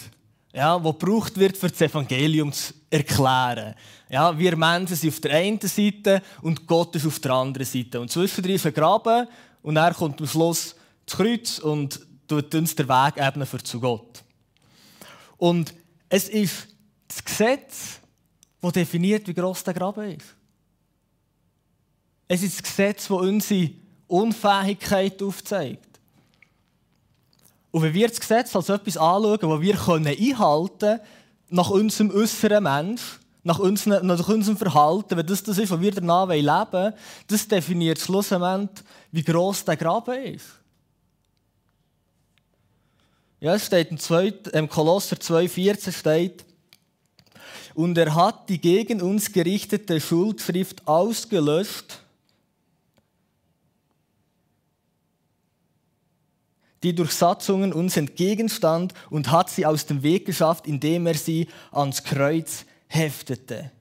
ja, 0.54 0.78
das 0.78 0.92
gebraucht 0.92 1.38
wird, 1.38 1.58
für 1.58 1.70
das 1.70 1.82
Evangelium 1.82 2.52
zu 2.52 2.74
erklären. 2.90 3.76
Ja, 4.10 4.38
wir 4.38 4.56
Menschen 4.56 4.96
sind 4.96 5.14
auf 5.14 5.20
der 5.20 5.32
einen 5.34 5.60
Seite 5.62 6.22
und 6.42 6.66
Gott 6.66 6.96
ist 6.96 7.06
auf 7.06 7.20
der 7.20 7.32
anderen 7.32 7.68
Seite. 7.68 8.00
Und 8.00 8.12
zwischendrin 8.12 8.56
ist 8.56 8.66
ein 8.66 8.74
Graben 8.74 9.28
und 9.62 9.76
er 9.76 9.94
kommt 9.94 10.20
am 10.20 10.28
Schluss 10.28 10.76
das 11.06 11.18
Kreuz 11.18 11.60
und 11.60 12.00
tut 12.28 12.54
uns 12.56 12.76
den 12.76 12.88
Weg 12.88 13.18
ebnen 13.18 13.48
für 13.48 13.64
zu 13.64 13.80
Gott. 13.80 14.24
Und 15.38 15.74
es 16.10 16.30
ist 16.30 16.68
das 17.08 17.24
Gesetz, 17.24 18.00
das 18.62 18.74
definiert, 18.74 19.28
wie 19.28 19.34
groß 19.34 19.64
der 19.64 19.74
Graben 19.74 20.12
ist. 20.12 20.36
Es 22.28 22.44
ist 22.44 22.56
das 22.56 22.64
Gesetz, 22.64 23.08
das 23.08 23.18
unsere 23.18 23.72
Unfähigkeit 24.08 25.22
aufzeigt. 25.22 25.88
Und 27.72 27.84
wenn 27.84 27.94
wir 27.94 28.08
das 28.08 28.20
Gesetz 28.20 28.56
als 28.56 28.70
etwas 28.70 28.98
anschauen, 28.98 29.40
das 29.40 29.62
wir 29.62 29.74
einhalten 29.74 30.80
können, 30.80 31.00
nach 31.50 31.70
unserem 31.70 32.12
äußeren 32.12 32.64
Mensch, 32.64 33.20
nach, 33.44 33.60
unseren, 33.60 34.06
nach 34.06 34.28
unserem 34.28 34.58
Verhalten, 34.58 35.18
wenn 35.18 35.26
das 35.26 35.44
das 35.44 35.58
ist, 35.58 35.72
was 35.72 35.80
wir 35.80 35.92
danach 35.92 36.28
leben 36.28 36.44
wollen, 36.44 36.94
das 37.28 37.48
definiert 37.48 38.00
schlussendlich, 38.00 38.86
wie 39.12 39.24
gross 39.24 39.64
der 39.64 39.78
Graben 39.78 40.24
ist. 40.24 40.48
Ja, 43.40 43.54
es 43.56 43.68
steht 43.68 43.92
im, 43.92 44.00
2, 44.00 44.34
im 44.54 44.68
Kolosser 44.68 45.16
2,14 45.16 45.92
steht, 45.92 46.46
und 47.76 47.96
er 47.96 48.16
hat 48.16 48.50
die 48.50 48.60
gegen 48.60 49.04
uns 49.04 49.32
gerichtete 49.32 50.02
Schuldschrift 50.02 50.88
ausgelöscht, 50.88 52.02
die 56.84 56.94
durch 56.94 57.12
Satzungen 57.12 57.74
uns 57.74 57.98
entgegenstand 57.98 58.94
und 59.10 59.32
hat 59.32 59.50
sie 59.50 59.66
aus 59.66 59.86
dem 59.86 60.04
Weg 60.04 60.26
geschafft, 60.26 60.68
indem 60.68 61.08
er 61.08 61.16
sie 61.16 61.48
ans 61.72 62.04
Kreuz 62.04 62.66
heftete. 62.88 63.72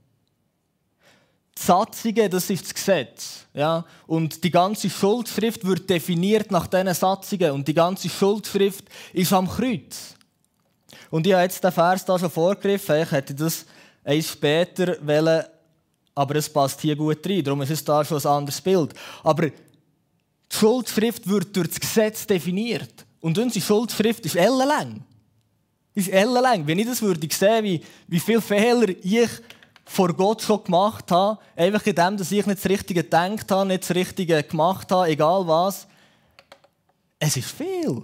Die 1.58 1.62
Satzungen, 1.62 2.30
das 2.30 2.50
ist 2.50 2.64
das 2.64 2.74
Gesetz. 2.74 3.46
Ja? 3.54 3.84
Und 4.06 4.44
die 4.44 4.50
ganze 4.50 4.90
Schuldschrift 4.90 5.64
wird 5.64 5.88
definiert 5.88 6.50
nach 6.50 6.66
diesen 6.66 6.92
Satzungen. 6.92 7.52
Und 7.52 7.66
die 7.66 7.74
ganze 7.74 8.08
Schuldschrift 8.08 8.84
ist 9.12 9.32
am 9.32 9.48
Kreuz. 9.48 10.14
Und 11.10 11.26
ich 11.26 11.32
habe 11.32 11.44
jetzt 11.44 11.62
den 11.64 11.72
Vers 11.72 12.04
da 12.04 12.18
schon 12.18 12.30
vorgegriffen. 12.30 13.02
Ich 13.02 13.10
hätte 13.10 13.34
das 13.34 13.64
eins 14.04 14.32
später 14.32 14.96
wollen, 15.00 15.44
aber 16.14 16.36
es 16.36 16.48
passt 16.48 16.80
hier 16.80 16.96
gut 16.96 17.26
rein. 17.26 17.42
Darum 17.42 17.62
ist 17.62 17.70
es 17.70 17.84
da 17.84 18.04
schon 18.04 18.18
ein 18.18 18.26
anderes 18.26 18.60
Bild. 18.60 18.92
Aber 19.22 19.48
die 20.52 20.56
Schuldschrift 20.56 21.28
wird 21.28 21.54
durch 21.56 21.68
das 21.68 21.80
Gesetz 21.80 22.26
definiert. 22.26 23.04
Und 23.20 23.38
unsere 23.38 23.64
Schuldschrift 23.64 24.24
ist 24.24 24.36
ellenlang. 24.36 25.02
Ist 25.94 26.08
ellenlang. 26.08 26.66
Wenn 26.66 26.78
ich 26.78 26.86
das 26.86 27.02
würde 27.02 27.26
sehen, 27.32 27.64
wie, 27.64 27.80
wie 28.06 28.20
viele 28.20 28.40
Fehler 28.40 28.88
ich 29.02 29.30
vor 29.84 30.12
Gott 30.12 30.42
schon 30.42 30.62
gemacht 30.62 31.10
habe, 31.10 31.38
einfach 31.54 31.86
in 31.86 31.94
dem, 31.94 32.16
dass 32.16 32.32
ich 32.32 32.44
nicht 32.44 32.58
das 32.58 32.70
Richtige 32.70 33.02
gedacht 33.02 33.50
habe, 33.50 33.66
nicht 33.66 33.82
das 33.82 33.94
Richtige 33.94 34.42
gemacht 34.42 34.90
habe, 34.90 35.08
egal 35.08 35.46
was. 35.46 35.86
Es 37.18 37.36
ist 37.36 37.50
viel. 37.50 38.02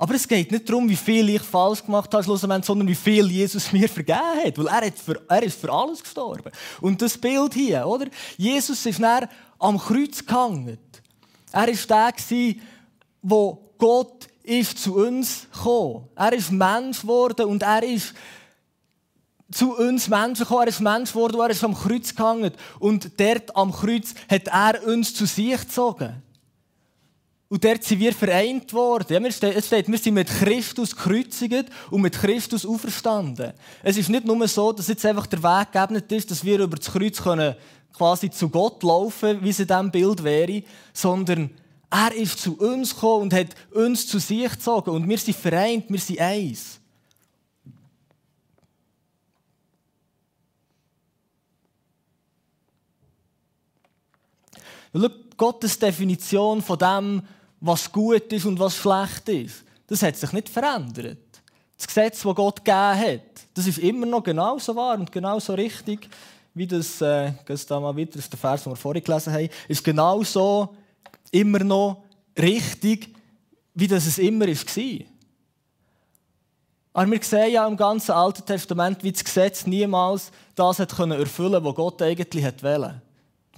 Aber 0.00 0.14
es 0.14 0.28
geht 0.28 0.52
nicht 0.52 0.68
darum, 0.68 0.88
wie 0.88 0.96
viel 0.96 1.28
ich 1.30 1.42
falsch 1.42 1.84
gemacht 1.84 2.12
habe, 2.14 2.22
sondern 2.22 2.86
wie 2.86 2.94
viel 2.94 3.28
Jesus 3.28 3.72
mir 3.72 3.88
vergeben 3.88 4.44
hat. 4.44 4.56
Weil 4.56 4.66
er, 4.66 4.86
hat 4.86 4.98
für, 4.98 5.20
er 5.28 5.42
ist 5.42 5.60
für 5.60 5.72
alles 5.72 6.02
gestorben. 6.02 6.52
Und 6.80 7.02
das 7.02 7.18
Bild 7.18 7.54
hier, 7.54 7.84
oder? 7.84 8.06
Jesus 8.36 8.86
ist 8.86 9.00
näher 9.00 9.28
am 9.58 9.76
Kreuz 9.76 10.24
gehangen. 10.24 10.78
Er 11.52 11.68
war 11.68 12.12
der, 12.14 12.54
wo 13.22 13.72
Gott 13.78 14.28
ist 14.42 14.78
zu 14.78 14.96
uns 14.96 15.46
gekommen. 15.52 16.08
Er 16.16 16.32
ist 16.32 16.50
Mensch 16.50 17.02
geworden 17.02 17.46
und 17.46 17.62
er 17.62 17.82
ist 17.82 18.14
zu 19.50 19.76
uns 19.76 20.08
Menschen 20.08 20.44
gekommen. 20.44 20.62
Er 20.62 20.68
ist 20.68 20.80
Mensch 20.80 21.12
geworden, 21.12 21.40
er 21.40 21.50
ist 21.50 21.64
am 21.64 21.74
Kreuz 21.74 22.14
gehangen. 22.14 22.52
Und 22.78 23.20
dort 23.20 23.54
am 23.56 23.72
Kreuz 23.72 24.14
hat 24.30 24.48
er 24.48 24.86
uns 24.86 25.14
zu 25.14 25.26
sich 25.26 25.58
gezogen. 25.58 26.22
Und 27.50 27.64
dort 27.64 27.82
sind 27.82 28.00
wir 28.00 28.12
vereint 28.12 28.70
worden. 28.74 29.24
es 29.24 29.36
steht, 29.36 29.88
wir 29.88 29.98
sind 29.98 30.14
mit 30.14 30.28
Christus 30.28 30.94
gekreuzigt 30.94 31.70
und 31.90 32.02
mit 32.02 32.14
Christus 32.14 32.66
auferstanden. 32.66 33.54
Es 33.82 33.96
ist 33.96 34.10
nicht 34.10 34.26
nur 34.26 34.46
so, 34.48 34.70
dass 34.72 34.88
jetzt 34.88 35.06
einfach 35.06 35.26
der 35.26 35.42
Weg 35.42 35.72
geebnet 35.72 36.12
ist, 36.12 36.30
dass 36.30 36.44
wir 36.44 36.58
über 36.60 36.76
das 36.76 36.92
Kreuz 36.92 37.22
können 37.22 37.54
quasi 37.98 38.30
zu 38.30 38.48
Gott 38.48 38.82
laufen, 38.82 39.42
wie 39.42 39.50
es 39.50 39.60
in 39.60 39.66
diesem 39.66 39.90
Bild 39.90 40.22
wäre, 40.24 40.62
sondern 40.92 41.50
er 41.90 42.14
ist 42.14 42.38
zu 42.38 42.56
uns 42.58 42.94
gekommen 42.94 43.24
und 43.24 43.34
hat 43.34 43.48
uns 43.72 44.06
zu 44.06 44.18
sich 44.18 44.50
gezogen. 44.50 44.90
Und 44.90 45.08
wir 45.08 45.18
sind 45.18 45.36
vereint, 45.36 45.84
wir 45.88 45.98
sind 45.98 46.20
eins. 46.20 46.80
Schau, 54.94 55.08
Gottes 55.36 55.78
Definition 55.78 56.60
von 56.60 56.78
dem, 56.78 57.22
was 57.60 57.90
gut 57.90 58.32
ist 58.32 58.44
und 58.44 58.58
was 58.58 58.76
schlecht 58.76 59.28
ist, 59.28 59.64
das 59.86 60.02
hat 60.02 60.16
sich 60.16 60.32
nicht 60.32 60.48
verändert. 60.48 61.18
Das 61.76 61.86
Gesetz, 61.86 62.22
das 62.22 62.34
Gott 62.34 62.64
gegeben 62.64 62.98
hat, 62.98 63.46
das 63.54 63.66
ist 63.66 63.78
immer 63.78 64.06
noch 64.06 64.22
genauso 64.22 64.74
wahr 64.74 64.98
und 64.98 65.12
genauso 65.12 65.54
richtig, 65.54 66.08
wie 66.58 66.66
das, 66.66 67.00
äh, 67.00 67.32
da 67.66 67.80
mal 67.80 67.94
wieder, 67.96 68.12
das 68.12 68.24
ist 68.24 68.32
der 68.32 68.38
Vers, 68.38 68.64
den 68.64 68.72
wir 68.72 68.76
vorhin 68.76 69.02
gelesen 69.02 69.32
haben, 69.32 69.48
ist 69.68 69.84
genauso 69.84 70.74
immer 71.30 71.60
noch 71.60 72.02
richtig, 72.36 73.14
wie 73.74 73.86
das 73.86 74.06
es 74.06 74.18
immer 74.18 74.46
war. 74.46 75.06
Aber 76.92 77.10
wir 77.12 77.22
sehen 77.22 77.52
ja 77.52 77.66
im 77.66 77.76
ganzen 77.76 78.12
Alten 78.12 78.44
Testament, 78.44 79.04
wie 79.04 79.12
das 79.12 79.22
Gesetz 79.22 79.66
niemals 79.66 80.32
das 80.54 80.80
hat 80.80 80.98
erfüllen 80.98 81.52
konnte, 81.52 81.64
was 81.64 81.74
Gott 81.74 82.02
eigentlich 82.02 82.44
wollte. 82.44 83.02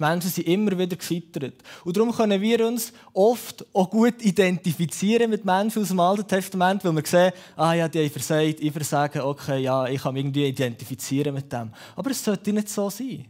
Menschen 0.01 0.29
sind 0.29 0.47
immer 0.47 0.77
wieder 0.77 0.97
gescheitert. 0.97 1.53
Und 1.85 1.95
darum 1.95 2.11
können 2.11 2.41
wir 2.41 2.67
uns 2.67 2.91
oft 3.13 3.65
auch 3.73 3.89
gut 3.89 4.21
identifizieren 4.21 5.29
mit 5.29 5.45
Menschen 5.45 5.81
aus 5.81 5.87
dem 5.87 5.99
Alten 5.99 6.27
Testament, 6.27 6.83
weil 6.83 6.95
wir 6.95 7.05
sehen, 7.05 7.31
ah 7.55 7.73
ja, 7.73 7.87
die 7.87 7.99
haben 7.99 8.09
versagt, 8.09 8.59
ich 8.59 8.71
versage, 8.73 9.25
okay, 9.25 9.61
ja, 9.61 9.87
ich 9.87 10.01
kann 10.01 10.13
mich 10.13 10.25
irgendwie 10.25 10.47
identifizieren 10.47 11.33
mit 11.33 11.51
dem. 11.51 11.71
Aber 11.95 12.11
es 12.11 12.23
sollte 12.23 12.51
nicht 12.51 12.67
so 12.67 12.89
sein. 12.89 13.25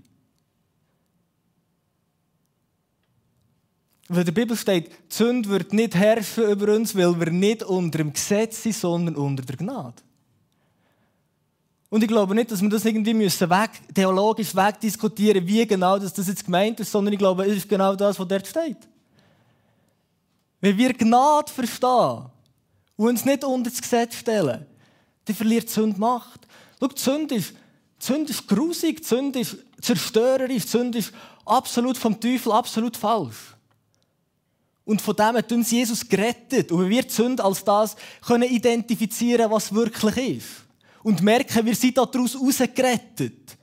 Weil 4.07 4.25
der 4.25 4.33
Bibel 4.33 4.57
steht, 4.57 4.89
die 4.89 5.15
Sünde 5.15 5.47
wird 5.47 5.71
nicht 5.71 5.95
herrschen 5.95 6.49
über 6.49 6.73
uns, 6.75 6.95
weil 6.95 7.17
wir 7.17 7.31
nicht 7.31 7.63
unter 7.63 7.99
dem 7.99 8.11
Gesetz 8.11 8.63
sind, 8.63 8.75
sondern 8.75 9.15
unter 9.15 9.43
der 9.43 9.55
Gnade. 9.55 10.01
Und 11.91 12.01
ich 12.01 12.07
glaube 12.07 12.33
nicht, 12.33 12.49
dass 12.49 12.61
wir 12.61 12.69
das 12.69 12.85
irgendwie 12.85 13.13
müssen 13.13 13.49
weg, 13.49 13.71
theologisch 13.93 14.55
wegdiskutieren, 14.55 15.45
wie 15.45 15.67
genau 15.67 15.99
das, 15.99 16.13
das 16.13 16.29
jetzt 16.29 16.45
gemeint 16.45 16.79
ist, 16.79 16.89
sondern 16.89 17.11
ich 17.11 17.19
glaube, 17.19 17.45
es 17.45 17.57
ist 17.57 17.67
genau 17.67 17.95
das, 17.97 18.17
was 18.17 18.27
dort 18.29 18.47
steht. 18.47 18.77
Wenn 20.61 20.77
wir 20.77 20.93
Gnade 20.93 21.51
verstehen 21.51 22.27
und 22.95 23.09
uns 23.09 23.25
nicht 23.25 23.43
unter 23.43 23.69
das 23.69 23.81
Gesetz 23.81 24.15
stellen, 24.15 24.65
dann 25.25 25.35
verliert 25.35 25.67
die 25.67 25.73
Sünde 25.73 25.99
Macht. 25.99 26.47
Schau, 26.79 26.87
die 26.87 27.01
Sünde 27.01 27.35
ist, 27.35 27.53
die 28.01 28.05
Sünde 28.05 28.31
ist 28.31 28.47
grusig, 28.47 29.01
die 29.01 29.07
Sünde 29.07 29.39
ist 29.41 29.57
zerstörerisch, 29.81 30.63
die 30.63 30.69
Sünde 30.69 30.97
ist 30.99 31.11
absolut 31.45 31.97
vom 31.97 32.17
Teufel 32.17 32.53
absolut 32.53 32.95
falsch. 32.95 33.53
Und 34.85 35.01
von 35.01 35.13
dem 35.13 35.35
hat 35.35 35.51
uns 35.51 35.71
Jesus 35.71 36.07
gerettet. 36.07 36.71
Und 36.71 36.89
wir 36.89 37.03
die 37.03 37.09
Sünde 37.09 37.43
als 37.43 37.65
das 37.65 37.97
können 38.25 38.49
identifizieren, 38.49 39.51
was 39.51 39.73
wirklich 39.73 40.37
ist 40.37 40.60
und 41.03 41.21
merken, 41.21 41.65
wir 41.65 41.75
sind 41.75 41.97
daraus 41.97 42.39
rausgerettet. 42.39 43.57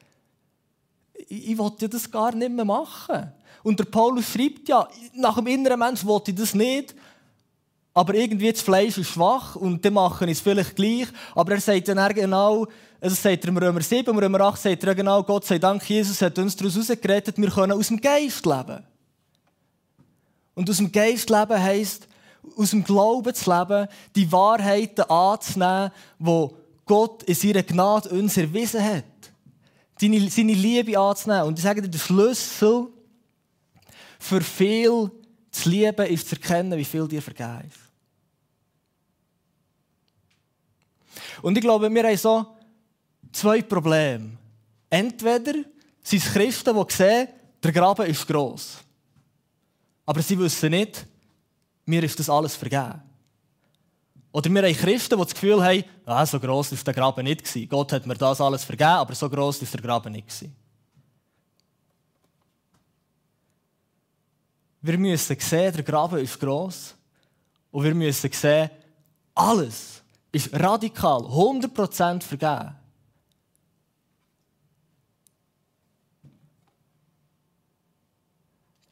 Ich, 1.29 1.51
ich 1.51 1.59
wollte 1.59 1.88
das 1.88 2.11
gar 2.11 2.35
nicht 2.35 2.51
mehr 2.51 2.64
machen. 2.64 3.33
Und 3.62 3.79
der 3.79 3.85
Paulus 3.85 4.27
schreibt 4.33 4.68
ja, 4.68 4.88
nach 5.14 5.37
dem 5.37 5.46
inneren 5.46 5.79
Mensch 5.79 6.05
wollte 6.05 6.31
ich 6.31 6.37
das 6.37 6.55
nicht, 6.55 6.94
aber 7.92 8.14
irgendwie 8.14 8.53
das 8.53 8.62
Fleisch 8.62 8.96
ist 8.96 9.11
schwach 9.11 9.57
und 9.57 9.85
dann 9.85 9.94
machen 9.94 10.29
es 10.29 10.40
vielleicht 10.40 10.77
gleich. 10.77 11.09
Aber 11.35 11.53
er 11.53 11.61
sagt 11.61 11.88
dann 11.88 12.14
genau, 12.14 12.66
also 13.01 13.14
sagt 13.14 13.44
er 13.44 13.48
im 13.48 13.57
Römer 13.57 13.81
7, 13.81 14.11
im 14.11 14.18
Römer 14.18 14.40
8 14.40 14.61
sagt 14.61 14.85
er 14.85 14.94
genau, 14.94 15.22
Gott 15.22 15.44
sei 15.44 15.59
Dank, 15.59 15.88
Jesus 15.88 16.20
hat 16.22 16.38
uns 16.38 16.55
daraus 16.55 16.77
rausgerettet, 16.77 17.37
wir 17.38 17.51
können 17.51 17.72
aus 17.72 17.88
dem 17.88 18.01
Geist 18.01 18.44
leben. 18.46 18.85
Und 20.55 20.70
aus 20.70 20.77
dem 20.79 20.90
Geist 20.90 21.29
leben 21.31 21.62
heisst, 21.62 22.09
aus 22.57 22.70
dem 22.70 22.85
Glauben 22.85 23.35
zu 23.35 23.51
leben, 23.51 23.88
die 24.14 24.31
Wahrheiten 24.31 25.03
anzunehmen, 25.03 25.90
die 26.18 26.48
Gott 26.88 27.22
in 27.22 27.35
seiner 27.35 27.62
Gnade 27.62 28.09
uns 28.09 28.37
erwiesen 28.37 28.83
hat. 28.83 29.05
Seine, 30.01 30.29
seine 30.31 30.55
Liebe 30.55 30.98
anzunehmen. 30.98 31.44
Und 31.44 31.59
ich 31.59 31.64
sage 31.64 31.83
dir, 31.83 31.88
der 31.88 31.98
Schlüssel 31.98 32.88
für 34.18 34.40
viel 34.40 35.11
zu 35.51 35.68
lieben 35.68 36.07
ist 36.07 36.29
zu 36.29 36.35
erkennen, 36.35 36.77
wie 36.77 36.85
viel 36.85 37.07
dir 37.07 37.22
vergeben. 37.22 37.70
Und 41.42 41.57
ich 41.57 41.62
glaube, 41.62 41.92
wir 41.92 42.03
haben 42.03 42.16
so 42.16 42.46
zwei 43.33 43.62
Probleme. 43.62 44.37
Entweder 44.90 45.53
sind 46.03 46.24
es 46.24 46.33
Christen, 46.33 46.74
die 46.74 46.94
sehen, 46.94 47.29
der 47.62 47.72
Graben 47.72 48.07
ist 48.07 48.27
gross. 48.27 48.79
Aber 50.07 50.22
sie 50.22 50.38
wissen 50.38 50.70
nicht, 50.70 51.07
mir 51.85 52.03
ist 52.03 52.18
das 52.18 52.31
alles 52.31 52.57
vergeben. 52.57 53.03
Oder 54.31 54.51
wir 54.51 54.62
haben 54.62 54.75
Christen, 54.75 55.19
die 55.19 55.25
das 55.25 55.35
Gefühl 55.35 55.64
haben, 55.64 55.85
ah, 56.05 56.27
so 56.27 56.38
gross 56.38 56.71
war 56.73 56.79
der 56.79 56.95
Graben 56.95 57.25
nicht. 57.25 57.45
Gewesen. 57.45 57.69
Gott 57.69 57.93
hat 57.93 58.07
mir 58.07 58.14
das 58.14 58.41
alles 58.41 58.64
vergeben, 58.64 58.91
aber 58.91 59.14
so 59.14 59.29
gross 59.29 59.61
war 59.61 59.69
der 59.69 59.81
Graben 59.81 60.12
nicht. 60.12 60.29
Gewesen. 60.29 60.55
Wir 64.81 64.99
müssen 64.99 65.38
sehen, 65.38 65.73
der 65.73 65.83
Graben 65.83 66.19
ist 66.19 66.38
gross. 66.38 66.95
Und 67.71 67.85
wir 67.85 67.95
müssen 67.95 68.31
sehen, 68.33 68.71
alles, 69.35 70.03
ist 70.31 70.53
radikal, 70.53 71.23
100% 71.23 72.23
vergeben. 72.23 72.75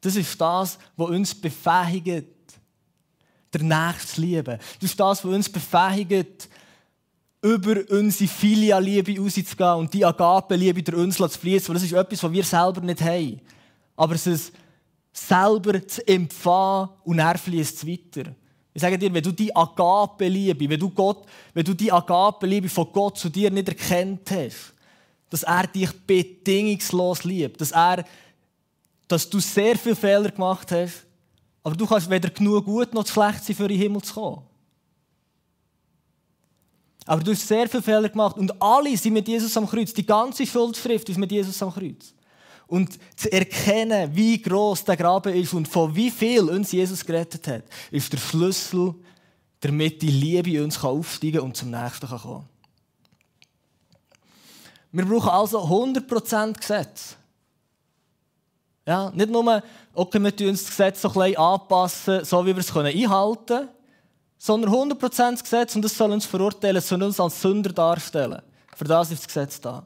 Das 0.01 0.17
ist 0.17 0.41
das, 0.41 0.79
was 0.97 1.09
uns 1.11 1.35
befähigt, 1.35 2.36
der 3.59 3.89
Nächste 3.89 4.15
zu 4.15 4.21
lieben. 4.21 4.59
Das 4.81 4.91
ist 4.91 4.99
das, 4.99 5.25
was 5.25 5.35
uns 5.35 5.49
befähigt, 5.49 6.49
über 7.43 7.77
unsere 7.91 8.29
Filialiebe 8.29 9.19
rauszugehen 9.19 9.75
und 9.75 9.95
die 9.95 10.05
Agape-Liebe 10.05 10.83
durch 10.83 10.99
uns 10.99 11.17
zu 11.17 11.29
fließen. 11.29 11.73
Das 11.75 11.83
ist 11.83 11.93
etwas, 11.93 12.23
was 12.23 12.33
wir 12.33 12.45
selber 12.45 12.81
nicht 12.81 13.01
haben. 13.03 13.41
Aber 13.95 14.15
es 14.15 14.27
ist 14.27 14.53
selber 15.13 15.87
zu 15.87 16.07
empfangen 16.07 16.89
und 17.05 17.19
er 17.19 17.39
fließt 17.39 17.77
es 17.77 17.87
weiter. 17.87 18.33
Ich 18.75 18.83
sage 18.83 18.99
dir, 18.99 19.13
wenn 19.13 19.23
du 19.23 19.33
die 19.33 19.55
Agape-Liebe, 19.55 20.69
wenn 20.69 20.81
du, 20.81 20.91
Gott, 20.91 21.25
wenn 21.55 21.65
du 21.65 21.75
die 21.75 21.91
Agape-Liebe 21.91 22.69
von 22.69 22.89
Gott 22.93 23.19
zu 23.19 23.29
dir 23.29 23.51
nicht 23.51 23.69
erkennt 23.69 24.31
hast, 24.31 24.75
dass 25.31 25.43
er 25.43 25.67
dich 25.67 25.91
bedingungslos 26.07 27.25
liebt, 27.25 27.61
dass 27.61 27.73
er 27.73 28.05
dass 29.09 29.29
du 29.29 29.39
sehr 29.41 29.77
viele 29.77 29.97
Fehler 29.97 30.31
gemacht 30.31 30.71
hast, 30.73 31.06
aber 31.67 31.75
du 31.75 31.85
kannst 31.85 32.09
weder 32.09 32.31
genug 32.31 32.65
gut 32.65 32.95
noch 32.95 33.05
schlecht 33.09 33.43
sein, 33.43 33.57
für 33.57 33.65
in 33.65 33.71
den 33.71 33.79
Himmel 33.79 34.01
zu 34.01 34.15
kommen. 34.15 34.43
Aber 37.05 37.25
du 37.25 37.33
hast 37.33 37.49
sehr 37.49 37.69
viele 37.69 37.83
Fehler 37.83 38.09
gemacht 38.09 38.37
und 38.37 38.63
alle 38.63 38.97
sind 38.97 39.15
mit 39.15 39.27
Jesus 39.27 39.57
am 39.57 39.69
Kreuz. 39.69 39.93
Die 39.93 40.07
ganze 40.07 40.47
Schuldschrift 40.47 41.09
ist 41.09 41.19
mit 41.19 41.33
Jesus 41.33 41.61
am 41.61 41.75
Kreuz. 41.75 42.15
Und 42.69 42.97
zu 43.17 43.33
erkennen, 43.33 44.15
wie 44.15 44.41
groß 44.41 44.85
der 44.85 44.97
Graben 44.97 45.35
ist 45.35 45.55
und 45.55 45.67
von 45.67 45.93
wie 45.93 46.13
viel 46.13 46.43
uns 46.43 46.71
Jesus 46.71 47.05
gerettet 47.05 47.49
hat, 47.49 47.65
ist 47.91 48.13
der 48.13 48.19
Schlüssel, 48.19 48.95
damit 49.59 50.01
die 50.03 50.13
Liebe 50.13 50.63
uns 50.63 50.81
aufsteigen 50.85 51.41
und 51.41 51.57
zum 51.57 51.73
Nächsten 51.73 52.07
kommen 52.07 52.23
kann. 52.23 52.49
Wir 54.93 55.05
brauchen 55.05 55.31
also 55.31 55.65
100% 55.65 56.59
Gesetz. 56.59 57.17
Ja, 58.87 59.11
nicht 59.13 59.31
nur, 59.31 59.63
okay, 59.95 60.23
wir 60.23 60.37
tun 60.37 60.53
das 60.53 60.67
Gesetz 60.67 61.03
so 61.03 61.11
ein 61.19 61.37
anpassen, 61.37 62.25
so 62.25 62.47
wie 62.47 62.55
wir 62.55 62.59
es 62.59 62.75
einhalten 62.75 63.47
können, 63.47 63.69
sondern 64.39 64.73
100% 64.73 65.43
Gesetz 65.43 65.75
und 65.75 65.83
das 65.83 65.97
soll 65.97 66.13
uns 66.13 66.25
verurteilen, 66.25 66.81
soll 66.81 67.03
uns 67.03 67.19
als 67.19 67.41
Sünder 67.43 67.73
darstellen. 67.73 68.41
Für 68.77 68.85
das 68.85 69.11
ist 69.11 69.21
das 69.21 69.27
Gesetz 69.27 69.61
da. 69.61 69.85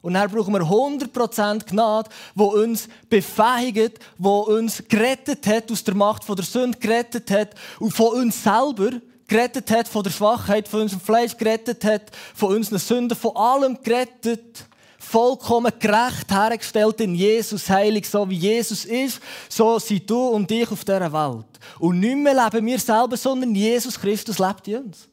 Und 0.00 0.14
dann 0.14 0.30
brauchen 0.30 0.54
wir 0.54 0.62
100% 0.62 1.66
Gnade, 1.66 2.08
wo 2.34 2.46
uns 2.46 2.88
befähigt, 3.10 3.98
wo 4.16 4.38
uns 4.40 4.82
gerettet 4.88 5.46
hat, 5.46 5.70
aus 5.70 5.84
der 5.84 5.94
Macht 5.94 6.26
der 6.28 6.44
Sünde 6.44 6.78
gerettet 6.78 7.30
hat 7.30 7.50
und 7.80 7.90
von 7.90 8.22
uns 8.22 8.42
selber 8.42 8.92
gerettet 9.26 9.70
hat, 9.70 9.88
von 9.88 10.04
der 10.04 10.10
Schwachheit, 10.10 10.68
von 10.68 10.82
unserem 10.82 11.00
Fleisch 11.00 11.36
gerettet 11.36 11.84
hat, 11.84 12.02
von 12.34 12.54
unseren 12.54 12.78
Sünden, 12.78 13.16
von 13.16 13.36
allem 13.36 13.82
gerettet 13.82 14.64
vollkommen 15.08 15.72
gerecht 15.78 16.30
hergestellt 16.30 17.00
in 17.00 17.14
Jesus, 17.14 17.68
heilig, 17.70 18.08
so 18.08 18.28
wie 18.28 18.36
Jesus 18.36 18.84
ist, 18.84 19.20
so 19.48 19.78
sind 19.78 20.08
du 20.10 20.28
und 20.28 20.50
ich 20.50 20.70
auf 20.70 20.84
dieser 20.84 21.12
Welt. 21.12 21.46
Und 21.78 22.00
nicht 22.00 22.16
mehr 22.16 22.34
leben 22.34 22.66
wir 22.66 22.78
selber, 22.78 23.16
sondern 23.16 23.54
Jesus 23.54 23.98
Christus 23.98 24.38
lebt 24.38 24.66
in 24.68 24.84
uns. 24.84 25.08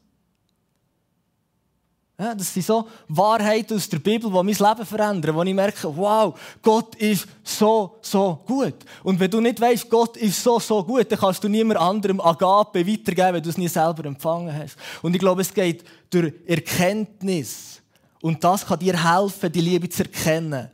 Ja, 2.18 2.32
das 2.32 2.54
sind 2.54 2.64
so 2.64 2.88
Wahrheiten 3.08 3.76
aus 3.76 3.88
der 3.88 3.98
Bibel, 3.98 4.30
die 4.30 4.36
mein 4.36 4.46
Leben 4.46 4.86
verändern, 4.86 5.34
wo 5.34 5.42
ich 5.42 5.54
merke, 5.54 5.96
wow, 5.96 6.38
Gott 6.62 6.94
ist 6.94 7.26
so, 7.42 7.96
so 8.02 8.40
gut. 8.46 8.76
Und 9.02 9.18
wenn 9.18 9.30
du 9.30 9.40
nicht 9.40 9.60
weißt, 9.60 9.90
Gott 9.90 10.16
ist 10.16 10.40
so, 10.40 10.60
so 10.60 10.84
gut, 10.84 11.10
dann 11.10 11.18
kannst 11.18 11.42
du 11.42 11.48
niemand 11.48 11.80
anderem 11.80 12.20
Agape 12.20 12.86
weitergeben, 12.86 13.34
wenn 13.34 13.42
du 13.42 13.50
es 13.50 13.58
nie 13.58 13.66
selber 13.66 14.04
empfangen 14.04 14.56
hast. 14.56 14.76
Und 15.02 15.14
ich 15.14 15.20
glaube, 15.20 15.42
es 15.42 15.52
geht 15.52 15.82
durch 16.08 16.32
Erkenntnis 16.46 17.82
und 18.24 18.42
das 18.42 18.64
kann 18.64 18.78
dir 18.78 19.04
helfen, 19.04 19.52
die 19.52 19.60
Liebe 19.60 19.86
zu 19.86 20.02
erkennen. 20.02 20.70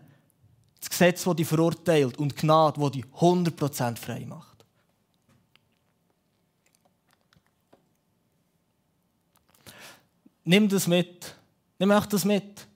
Das 0.79 0.89
Gesetz, 0.89 1.25
das 1.25 1.35
dich 1.35 1.49
verurteilt 1.49 2.17
und 2.17 2.37
Gnade, 2.37 2.81
die 2.81 3.01
dich 3.01 3.11
100% 3.13 3.97
frei 3.97 4.25
macht. 4.25 4.65
Nimm 10.45 10.69
das 10.69 10.87
mit. 10.87 11.35
Nimm 11.81 11.91
auch 11.91 12.07
das 12.07 12.25
mit. 12.25 12.69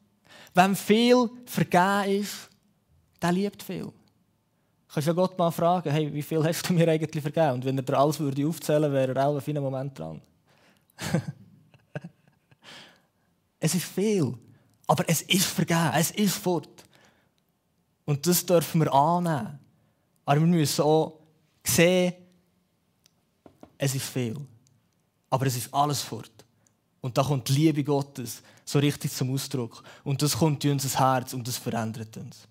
Wenn 0.54 0.74
viel 0.74 1.30
vergeben 1.46 2.20
ist, 2.20 2.50
der 3.22 3.30
liebt 3.30 3.62
viel. 3.62 3.84
Du 3.84 3.92
kannst 4.92 5.06
ja 5.06 5.12
Gott 5.12 5.38
mal 5.38 5.52
fragen, 5.52 5.88
hey, 5.88 6.12
wie 6.12 6.22
viel 6.22 6.42
hast 6.42 6.68
du 6.68 6.72
mir 6.72 6.88
eigentlich 6.88 7.22
vergeben? 7.22 7.52
Und 7.52 7.64
wenn 7.64 7.78
er 7.78 7.84
dir 7.84 7.96
alles 7.96 8.18
würde 8.18 8.44
aufzählen 8.44 8.92
wäre 8.92 9.14
er 9.14 9.28
auch 9.28 9.37
auf 9.37 9.46
einen 9.46 9.62
Moment 9.62 9.96
dran. 9.96 10.20
es 13.60 13.72
ist 13.72 13.84
viel. 13.84 14.37
Aber 14.87 15.09
es 15.09 15.23
ist 15.23 15.47
vergeben, 15.47 15.90
es 15.94 16.11
ist 16.11 16.35
fort. 16.35 16.85
Und 18.05 18.27
das 18.27 18.44
dürfen 18.44 18.81
wir 18.81 18.92
annehmen. 18.92 19.59
Aber 20.25 20.40
wir 20.40 20.47
müssen 20.47 20.83
auch 20.83 21.20
sehen, 21.64 22.14
es 23.79 23.94
ist 23.94 24.07
viel. 24.07 24.37
Aber 25.31 25.47
es 25.47 25.57
ist 25.57 25.73
alles 25.73 26.01
fort. 26.01 26.31
Und 27.01 27.16
da 27.18 27.23
kommt 27.23 27.49
die 27.49 27.53
Liebe 27.53 27.85
Gottes 27.85 28.42
so 28.64 28.79
richtig 28.79 29.12
zum 29.12 29.33
Ausdruck. 29.33 29.83
Und 30.05 30.23
das 30.23 30.37
kommt 30.38 30.64
in 30.64 30.73
unser 30.73 30.99
Herz 30.99 31.35
und 31.35 31.47
das 31.47 31.57
verändert 31.57 32.16
uns. 32.16 32.49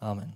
Amen. 0.00 0.32